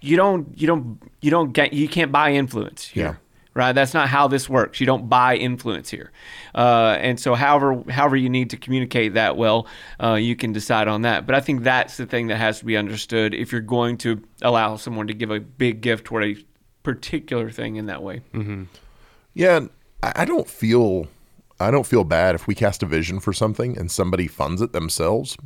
[0.00, 3.04] you don't you don't you don't get you can't buy influence here.
[3.04, 3.14] Yeah.
[3.56, 4.80] Right, that's not how this works.
[4.80, 6.10] You don't buy influence here,
[6.56, 9.68] uh, and so however however you need to communicate that well,
[10.02, 11.24] uh, you can decide on that.
[11.24, 14.20] But I think that's the thing that has to be understood if you're going to
[14.42, 16.36] allow someone to give a big gift toward a
[16.82, 18.22] particular thing in that way.
[19.34, 19.66] Yeah,
[20.02, 21.08] I don't feel
[21.60, 24.72] I don't feel bad if we cast a vision for something and somebody funds it
[24.72, 25.36] themselves.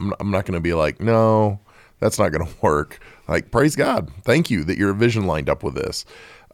[0.00, 1.60] I'm, I'm not going to be like, no,
[2.00, 3.00] that's not going to work.
[3.28, 6.04] Like, praise God, thank you that your vision lined up with this.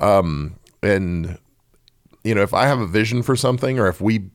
[0.00, 1.38] Um, and
[2.24, 4.30] you know, if I have a vision for something, or if we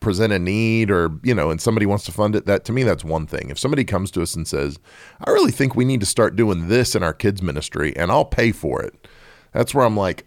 [0.00, 2.82] present a need, or you know, and somebody wants to fund it, that to me
[2.82, 3.50] that's one thing.
[3.50, 4.78] If somebody comes to us and says,
[5.24, 8.24] I really think we need to start doing this in our kids ministry, and I'll
[8.24, 9.06] pay for it.
[9.52, 10.26] That's where I'm like,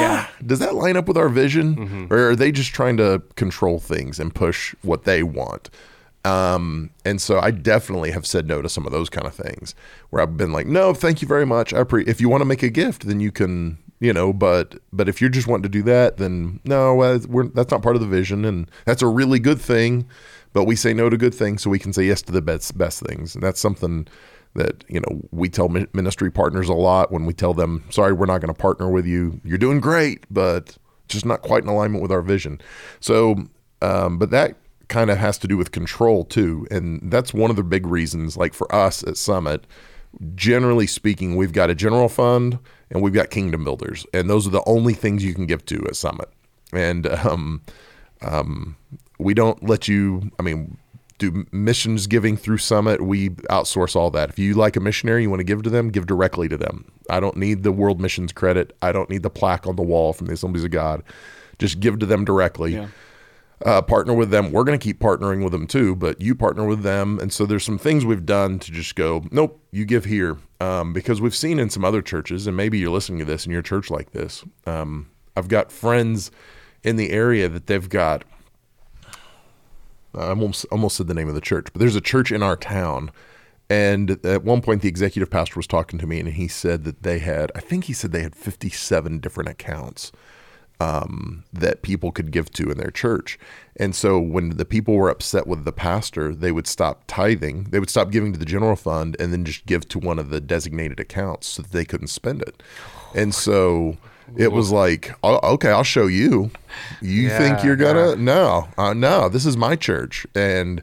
[0.00, 0.26] Yeah.
[0.44, 2.08] does that line up with our vision?
[2.10, 5.70] Or are they just trying to control things and push what they want?
[6.24, 9.74] Um, and so i definitely have said no to some of those kind of things
[10.10, 11.74] where i've been like no thank you very much.
[11.74, 14.76] I pre- if you want to make a gift then you can you know but
[14.92, 17.96] but if you're just wanting to do that then no uh, we're, that's not part
[17.96, 20.06] of the vision and that's a really good thing
[20.52, 22.78] but we say no to good things so we can say yes to the best
[22.78, 23.34] best things.
[23.34, 24.06] And that's something
[24.54, 28.26] that you know we tell ministry partners a lot when we tell them sorry we're
[28.26, 29.40] not going to partner with you.
[29.44, 30.76] You're doing great but
[31.08, 32.60] just not quite in alignment with our vision.
[33.00, 33.36] So
[33.80, 34.56] um, but that
[34.88, 38.36] kind of has to do with control too and that's one of the big reasons
[38.36, 39.66] like for us at summit
[40.34, 42.58] generally speaking we've got a general fund
[42.90, 45.82] and we've got kingdom builders and those are the only things you can give to
[45.86, 46.28] at summit.
[46.74, 47.62] And um,
[48.20, 48.76] um,
[49.18, 50.76] we don't let you i mean
[51.30, 54.30] do missions giving through summit we outsource all that.
[54.30, 56.90] If you like a missionary you want to give to them give directly to them.
[57.08, 58.76] I don't need the world missions credit.
[58.82, 61.02] I don't need the plaque on the wall from the assemblies of god.
[61.58, 62.74] Just give to them directly.
[62.74, 62.88] Yeah.
[63.64, 64.50] uh, partner with them.
[64.50, 67.18] We're going to keep partnering with them too but you partner with them.
[67.20, 70.38] And so there's some things we've done to just go nope you give here.
[70.60, 73.52] Um, because we've seen in some other churches and maybe you're listening to this in
[73.52, 76.30] your church like this um, i've got friends
[76.84, 78.22] in the area that they've got
[80.14, 82.56] I almost almost said the name of the church, but there's a church in our
[82.56, 83.10] town.
[83.70, 87.02] And at one point, the executive pastor was talking to me, and he said that
[87.02, 90.12] they had, I think he said they had 57 different accounts
[90.82, 93.38] um, that people could give to in their church.
[93.76, 97.78] And so when the people were upset with the pastor, they would stop tithing, they
[97.78, 100.40] would stop giving to the general fund, and then just give to one of the
[100.40, 102.62] designated accounts so that they couldn't spend it.
[103.14, 103.96] And so
[104.36, 106.50] it was like, "Oh, okay, I'll show you.
[107.00, 108.10] You think you're gonna?
[108.10, 108.14] yeah.
[108.16, 109.28] No, uh, no.
[109.28, 110.82] This is my church, and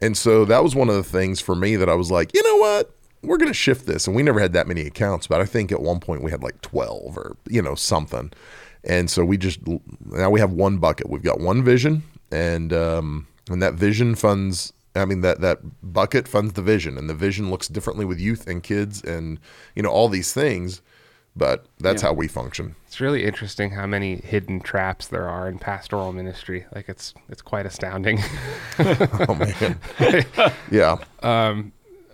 [0.00, 2.42] and so that was one of the things for me that I was like, you
[2.42, 2.90] know what?
[3.22, 5.80] We're gonna shift this, and we never had that many accounts, but I think at
[5.80, 8.32] one point we had like twelve or you know something,
[8.84, 9.60] and so we just
[10.06, 11.08] now we have one bucket.
[11.08, 14.72] We've got one vision, and um, and that vision funds.
[14.96, 18.46] I mean that that bucket funds the vision, and the vision looks differently with youth
[18.48, 19.38] and kids, and
[19.74, 20.82] you know all these things.
[21.36, 22.08] But that's Yeah.
[22.08, 22.74] how we function.
[22.88, 26.66] It's really interesting how many hidden traps there are in pastoral ministry.
[26.74, 28.18] Like it's it's quite astounding.
[28.80, 29.78] Oh man,
[30.70, 30.96] yeah,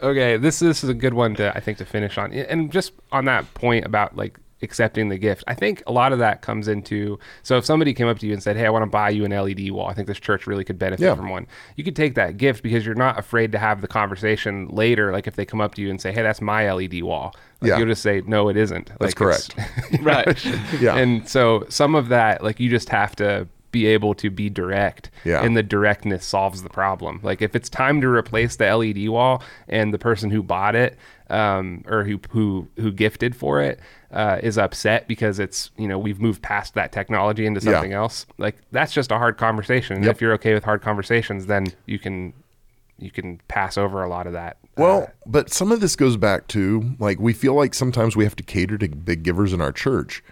[0.02, 2.92] okay, this this is a good one to I think to finish on, and just
[3.12, 5.44] on that point about like accepting the gift.
[5.46, 8.32] I think a lot of that comes into so if somebody came up to you
[8.32, 9.88] and said, "Hey, I want to buy you an LED wall.
[9.88, 11.14] I think this church really could benefit Yeah.
[11.14, 11.46] from one."
[11.76, 15.12] You could take that gift because you're not afraid to have the conversation later.
[15.12, 17.68] Like if they come up to you and say, "Hey, that's my LED wall," like,
[17.70, 17.78] Yeah.
[17.78, 20.02] you'll just say, "No, it isn't." That's Like, it's- correct.
[20.02, 20.44] Right.
[20.80, 20.96] Yeah.
[20.96, 25.10] And so some of that, like you just have to be able to be direct.
[25.24, 25.42] Yeah.
[25.44, 27.20] And the directness solves the problem.
[27.22, 30.96] Like if it's time to replace the LED wall and the person who bought it
[31.30, 33.80] um, or who who who gifted for it
[34.12, 37.72] uh, is upset because it's you know we've moved past that technology into Yeah.
[37.72, 38.26] something else.
[38.38, 40.02] Like that's just a hard conversation.
[40.02, 40.14] Yep.
[40.16, 42.32] if you're okay with hard conversations, then you can
[42.98, 44.56] you can pass over a lot of that.
[44.62, 48.24] uh, Well, but some of this goes back to like we feel like sometimes we
[48.24, 50.22] have to cater to big givers in our church.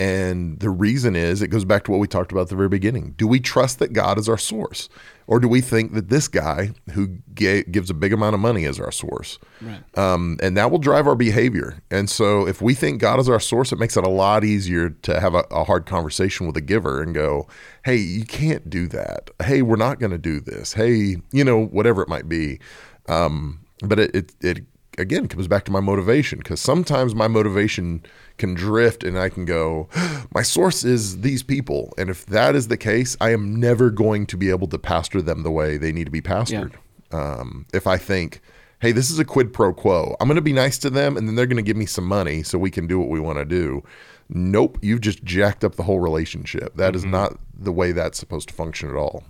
[0.00, 2.68] And the reason is it goes back to what we talked about at the very
[2.68, 3.14] beginning.
[3.18, 4.88] Do we trust that God is our source?
[5.28, 8.64] Or do we think that this guy who ga- gives a big amount of money
[8.64, 9.38] is our source?
[9.60, 9.98] Right.
[9.98, 11.82] Um, and that will drive our behavior.
[11.90, 14.88] And so if we think God is our source, it makes it a lot easier
[14.88, 17.46] to have a, a hard conversation with a giver and go,
[17.84, 19.28] hey, you can't do that.
[19.42, 20.72] Hey, we're not going to do this.
[20.72, 22.58] Hey, you know, whatever it might be.
[23.06, 24.64] Um, but it, it, it
[24.98, 28.02] again comes back to my motivation because sometimes my motivation
[28.36, 29.88] can drift and I can go,
[30.34, 31.92] my source is these people.
[31.96, 35.22] And if that is the case, I am never going to be able to pastor
[35.22, 36.74] them the way they need to be pastored.
[37.12, 38.40] Um, if I think,
[38.80, 41.26] hey, this is a quid pro quo, I'm going to be nice to them and
[41.26, 43.38] then they're going to give me some money so we can do what we want
[43.38, 43.82] to do.
[44.28, 46.76] Nope, you've just jacked up the whole relationship.
[46.76, 49.24] That is not the way that's supposed to function at all.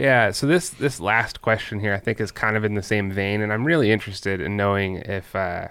[0.00, 3.12] Yeah, so this this last question here, I think, is kind of in the same
[3.12, 5.36] vein, and I'm really interested in knowing if.
[5.36, 5.68] Uh,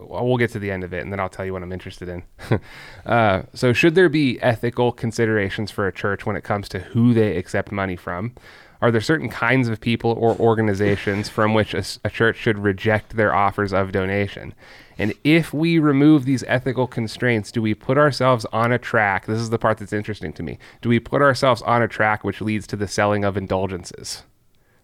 [0.00, 2.08] well, get to the end of it, and then I'll tell you what I'm interested
[2.08, 2.22] in.
[3.06, 7.14] uh, so, should there be ethical considerations for a church when it comes to who
[7.14, 8.34] they accept money from?
[8.82, 13.34] Are there certain kinds of people or organizations from which a church should reject their
[13.34, 14.52] offers of donation?
[14.98, 19.26] And if we remove these ethical constraints, do we put ourselves on a track?
[19.26, 20.58] This is the part that's interesting to me.
[20.82, 24.24] Do we put ourselves on a track which leads to the selling of indulgences?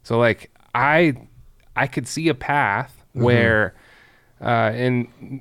[0.04, 1.14] So, like, I,
[1.74, 3.74] I could see a path where,
[4.40, 4.44] uh,
[4.74, 5.40] and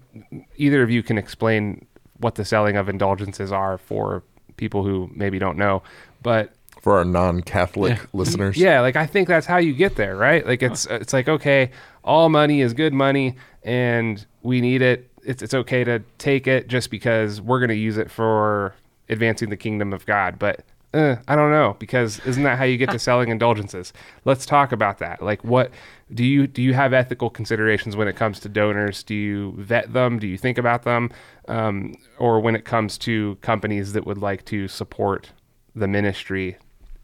[0.56, 1.86] either of you can explain
[2.18, 4.24] what the selling of indulgences are for
[4.58, 5.84] people who maybe don't know,
[6.22, 8.56] but For our non Catholic listeners.
[8.58, 10.46] yeah, like I think that's how you get there, right?
[10.46, 11.72] Like it's it's like okay,
[12.04, 15.10] all money is good money, and we need it.
[15.24, 18.76] It's it's okay to take it just because we're going to use it for
[19.10, 20.38] advancing the kingdom of God.
[20.38, 23.94] But uh, I don't know because isn't that how you get to selling indulgences?
[24.26, 25.22] Let's talk about that.
[25.22, 25.72] Like, what
[26.14, 26.62] do you do?
[26.62, 29.04] You have ethical considerations when it comes to donors?
[29.04, 30.20] Do you vet them?
[30.20, 31.12] Do you think about them?
[31.48, 35.32] Um, or when it comes to companies that would like to support
[35.76, 36.58] the ministry,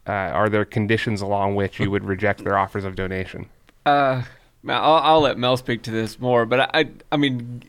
[0.06, 3.48] uh, are there conditions along which you would reject their offers of donation?
[3.86, 4.22] Uh,
[4.68, 7.62] I'll, I'll let Mel speak to this more, but I, I mean,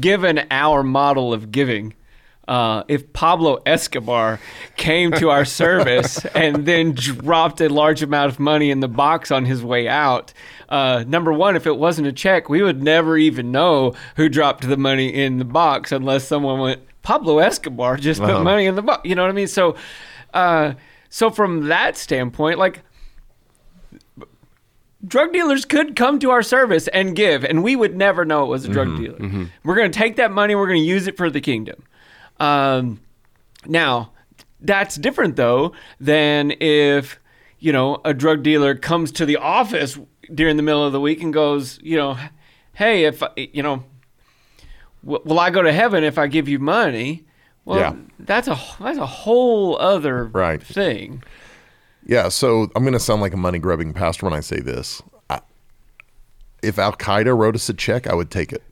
[0.00, 1.94] given our model of giving,
[2.46, 4.40] uh, if Pablo Escobar
[4.76, 9.30] came to our service and then dropped a large amount of money in the box
[9.30, 10.32] on his way out,
[10.70, 14.66] uh, number one, if it wasn't a check, we would never even know who dropped
[14.66, 18.42] the money in the box unless someone went, Pablo Escobar just put Uh-huh.
[18.42, 19.02] money in the box.
[19.04, 19.46] You know what I mean?
[19.48, 19.76] So,
[20.32, 20.72] uh,
[21.10, 22.80] so from that standpoint, like
[25.06, 28.48] drug dealers could come to our service and give, and we would never know it
[28.48, 29.48] was a drug dealer.
[29.64, 31.82] We're going to take that money, we're going to use it for the kingdom.
[32.40, 33.00] Um,
[33.66, 34.12] now,
[34.60, 37.18] that's different though than if
[37.60, 39.98] you know a drug dealer comes to the office
[40.34, 42.16] during the middle of the week and goes, you know,
[42.74, 43.84] hey, if you know,
[45.02, 47.24] will I go to heaven if I give you money?
[47.64, 47.94] Well, Yeah.
[48.18, 50.62] that's a that's a whole other Right.
[50.62, 51.22] thing.
[52.04, 55.02] Yeah, so I'm going to sound like a money grubbing pastor when I say this.
[55.28, 55.40] I,
[56.62, 58.62] if Al Qaeda wrote us a check, I would take it.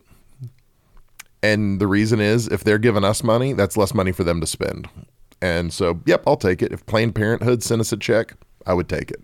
[1.42, 4.46] And the reason is if they're giving us money, that's less money for them to
[4.46, 4.88] spend.
[5.42, 6.72] And so, yep, I'll take it.
[6.72, 8.34] If Planned Parenthood sent us a check,
[8.66, 9.22] I would take it.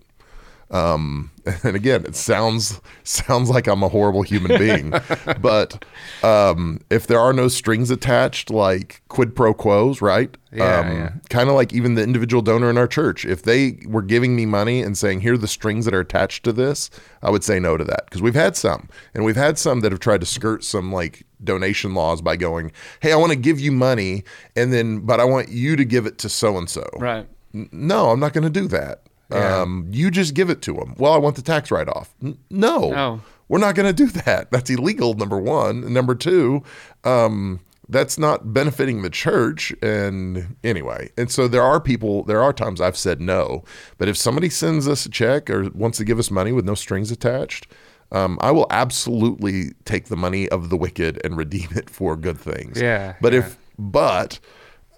[0.73, 1.31] Um,
[1.65, 4.91] and again, it sounds sounds like I'm a horrible human being,
[5.41, 5.85] but
[6.23, 10.35] um, if there are no strings attached, like quid pro quos, right?
[10.51, 11.13] Yeah, um, yeah.
[11.29, 13.25] Kind of like even the individual donor in our church.
[13.25, 16.45] If they were giving me money and saying, "Here are the strings that are attached
[16.45, 16.89] to this,"
[17.23, 19.93] I would say no to that because we've had some, and we've had some that
[19.93, 23.61] have tried to skirt some like donation laws by going, "Hey, I want to give
[23.61, 24.25] you money,
[24.57, 27.27] and then but I want you to give it to so and so." Right.
[27.53, 29.03] No, I'm not going to do that.
[29.33, 29.61] Yeah.
[29.61, 30.95] Um, you just give it to them.
[30.99, 32.15] Well, I want the tax write off.
[32.23, 33.21] N- no, No.
[33.49, 34.51] we're not going to do that.
[34.51, 35.15] That's illegal.
[35.15, 35.85] Number one.
[35.85, 36.63] And number two,
[37.05, 39.73] um, that's not benefiting the church.
[39.83, 42.23] And anyway, and so there are people.
[42.25, 43.65] There are times I've said no.
[43.99, 46.75] But if somebody sends us a check or wants to give us money with no
[46.75, 47.67] strings attached.
[48.13, 52.39] Um, I will absolutely take the money of the wicked and redeem it for good
[52.39, 52.79] things.
[52.81, 53.39] Yeah, But yeah.
[53.39, 54.39] if but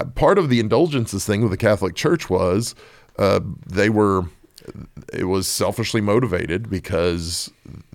[0.01, 2.75] uh, part of the indulgences thing with the Catholic Church was
[3.19, 4.25] uh, they were
[5.13, 7.51] it was selfishly motivated because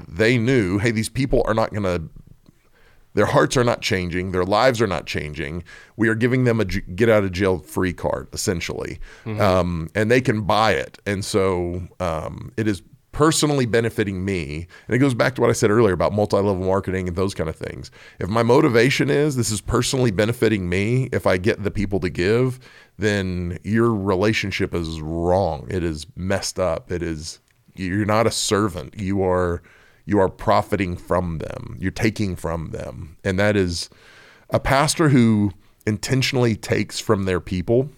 [0.07, 2.09] they knew, hey, these people are not going to
[3.15, 5.63] their hearts are not changing, their lives are not changing.
[5.97, 10.11] We are giving them a j- get out of jail free card, essentially, um, and
[10.11, 10.99] they can buy it.
[11.07, 14.67] And so um, it is personally benefiting me.
[14.87, 17.33] And it goes back to what I said earlier about multi level marketing and those
[17.33, 17.91] kind of things.
[18.19, 22.09] If my motivation is this is personally benefiting me, if I get the people to
[22.09, 22.59] give,
[22.97, 25.67] then your relationship is wrong.
[25.69, 26.91] It is messed up.
[26.91, 27.39] It is
[27.75, 28.99] you're not a servant.
[28.99, 29.61] You are
[30.05, 31.77] you are profiting from them.
[31.79, 33.89] You're taking from them, and that is
[34.49, 35.51] a pastor who
[35.85, 37.89] intentionally takes from their people.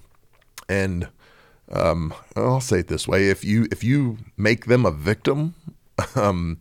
[0.70, 1.09] And
[1.72, 5.55] um, I'll say it this way: if you if you make them a victim,
[6.15, 6.57] um,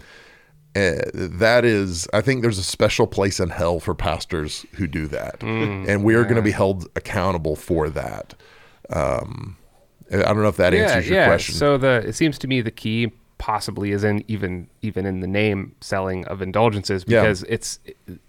[0.76, 5.06] uh, that is, I think there's a special place in hell for pastors who do
[5.08, 8.34] that, Mm, and we are going to be held accountable for that.
[8.90, 9.56] Um,
[10.12, 11.54] I don't know if that answers your question.
[11.54, 15.26] So the it seems to me the key possibly is in even even in the
[15.26, 17.22] name selling of indulgences Yeah.
[17.22, 17.78] because it's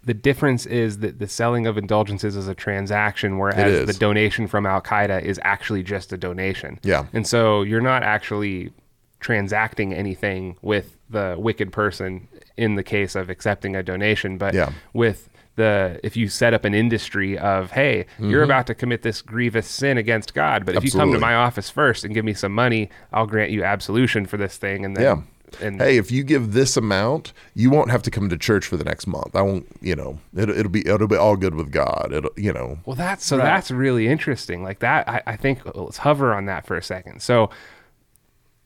[0.05, 4.65] the difference is that the selling of indulgences is a transaction whereas the donation from
[4.65, 6.79] Al Qaeda is actually just a donation.
[6.81, 7.07] Yeah.
[7.11, 8.71] And so you're not actually
[9.19, 14.71] transacting anything with the wicked person in the case of accepting a donation, but Yeah.
[14.93, 15.27] with
[15.61, 19.67] the if you set up an industry of hey you're about to commit this grievous
[19.67, 21.13] sin against god but if you come Mm-hmm.
[21.15, 24.57] To my office first and give me some money i'll grant you absolution for this
[24.57, 25.65] thing and then Yeah.
[25.67, 28.77] and hey, if you give this amount, you won't have to come to church for
[28.77, 29.35] the next month.
[29.35, 32.07] I won't, you know, it'll, it'll be it'll be all good with God.
[32.17, 35.97] It'll, you know, well that's so that's really interesting like that I, I think let's
[36.07, 37.49] hover on that for a second so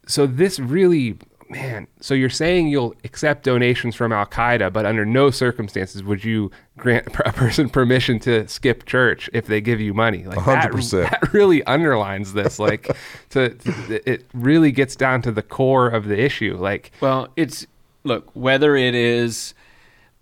[0.07, 1.17] so this really
[1.49, 6.49] man so you're saying you'll accept donations from al-qaeda but under no circumstances would you
[6.77, 11.09] grant a person permission to skip church if they give you money like that, 100%.
[11.09, 12.95] that really underlines this like
[13.29, 17.67] to, to it really gets down to the core of the issue like Well, it's
[18.03, 19.53] look whether it is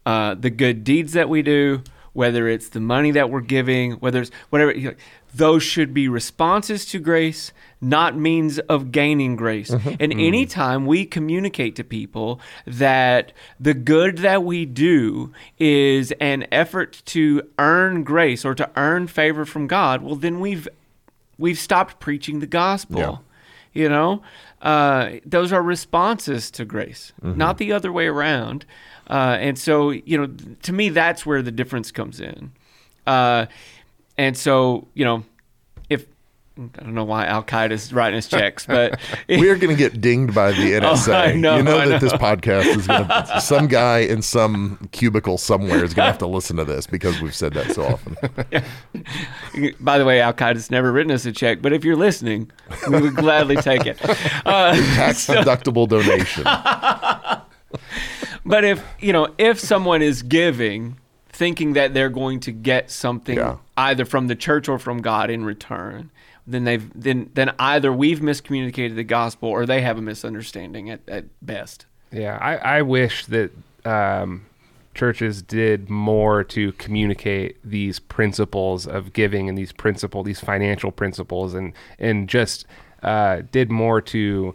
[0.06, 4.22] uh, the good deeds that we do, whether it's the money that we're giving, whether
[4.22, 4.72] it's whatever.
[4.74, 4.96] You know,
[5.34, 9.70] those should be responses to grace, not means of gaining grace.
[9.72, 17.02] And anytime we communicate to people that the good that we do is an effort
[17.06, 20.68] to earn grace or to earn favor from God, well, then we've
[21.38, 23.00] we've stopped preaching the gospel.
[23.00, 23.18] Yeah.
[23.74, 24.22] You know,
[24.62, 28.66] uh, those are responses to grace, not the other way around.
[29.10, 30.32] Uh, and so, you know,
[30.62, 32.52] to me, that's where the difference comes in.
[33.08, 33.48] Uh,
[34.18, 35.24] and so, you know,
[35.90, 36.06] if
[36.58, 39.00] I don't know why Al Qaeda's writing us checks, but
[39.30, 41.34] we are going to get dinged by the NSA.
[41.34, 42.00] Oh, know, you know I that know.
[42.00, 46.18] this podcast is going to some guy in some cubicle somewhere is going to have
[46.20, 48.16] to listen to this because we've said that so often.
[49.80, 51.62] by the way, Al Qaeda's never written us a check.
[51.62, 52.52] But if you're listening,
[52.88, 53.98] we would gladly take it.
[54.46, 56.44] Uh, Tax deductible donation.
[58.46, 60.98] But if you know, if someone is giving,
[61.34, 63.58] thinking that they're going to get something Yeah.
[63.76, 66.12] either from the church or from God in return,
[66.48, 71.02] then they've then then either we've miscommunicated the gospel or they have a misunderstanding at,
[71.08, 71.86] at best.
[72.12, 73.52] Yeah, I, I wish that
[73.86, 74.46] um,
[74.94, 81.56] churches did more to communicate these principles of giving and these principle, these financial principles,
[81.56, 82.66] and and just
[83.02, 84.54] uh, did more to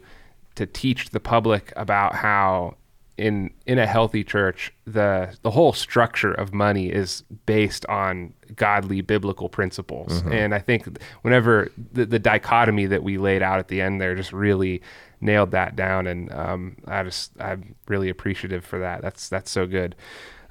[0.55, 2.75] to teach the public about how
[3.19, 9.01] in in a healthy church the the whole structure of money is based on godly
[9.01, 10.23] biblical principles.
[10.31, 10.87] And i think
[11.21, 14.81] whenever the, the dichotomy that we laid out at the end there just really
[15.21, 16.07] nailed that down.
[16.07, 19.01] And um, i just i'm really appreciative for that.
[19.01, 19.95] That's that's so good.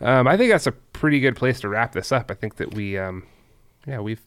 [0.00, 2.30] Um, i think that's a pretty good place to wrap this up.
[2.30, 3.26] I think that we um,
[3.86, 4.24] yeah we've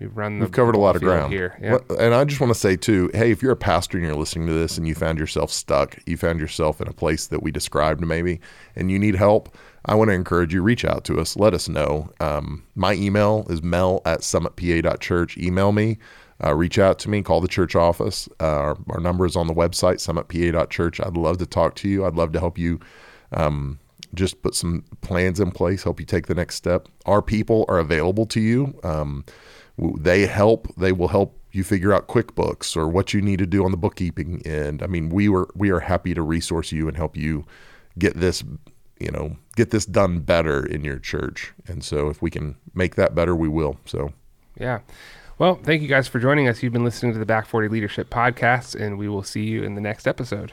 [0.00, 1.56] we've run the We've covered a lot of ground here.
[1.98, 4.46] And I just want to say too, hey, if you're a pastor and you're listening
[4.48, 7.50] to this and you found yourself stuck, you found yourself in a place that we
[7.50, 8.40] described maybe,
[8.74, 11.36] and you need help, I want to encourage you, reach out to us.
[11.36, 12.10] Let us know.
[12.20, 15.38] Um, my email is mel at summitpa.church.
[15.38, 15.98] Email me.
[16.42, 17.22] Uh, reach out to me.
[17.22, 18.28] Call the church office.
[18.40, 21.00] Uh, our, our number is on the website, summitpa.church.
[21.00, 22.04] I'd love to talk to you.
[22.04, 22.80] I'd love to help you
[23.32, 23.78] um,
[24.14, 26.88] just put some plans in place, help you take the next step.
[27.06, 28.78] Our people are available to you.
[28.82, 29.24] Um,
[29.98, 30.74] they help.
[30.76, 33.76] They will help you figure out QuickBooks or what you need to do on the
[33.76, 34.82] bookkeeping end.
[34.82, 37.44] I mean, we were we are happy to resource you and help you
[37.98, 38.44] get this,
[38.98, 41.52] you know, get this done better in your church.
[41.66, 43.78] And so, if we can make that better, we will.
[43.84, 44.12] So,
[44.58, 44.80] Yeah.
[45.38, 46.62] Well, thank you guys for joining us.
[46.62, 49.74] You've been listening to the Back 40 Leadership Podcast, and we will see you in
[49.74, 50.52] the next episode.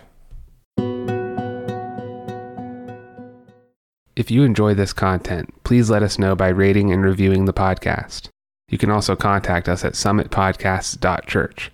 [4.16, 8.30] If you enjoy this content, please let us know by rating and reviewing the podcast.
[8.70, 11.72] You can also contact us at summitpodcasts.church.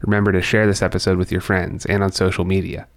[0.00, 2.88] Remember to share this episode with your friends and on social media.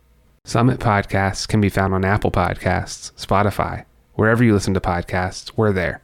[0.45, 5.71] Summit Podcasts can be found on Apple Podcasts, Spotify, wherever you listen to podcasts, we're
[5.71, 6.01] there.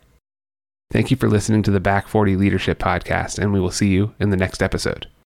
[0.91, 4.13] Thank you for listening to the Back 40 Leadership Podcast, and we will see you
[4.19, 5.07] in the next episode.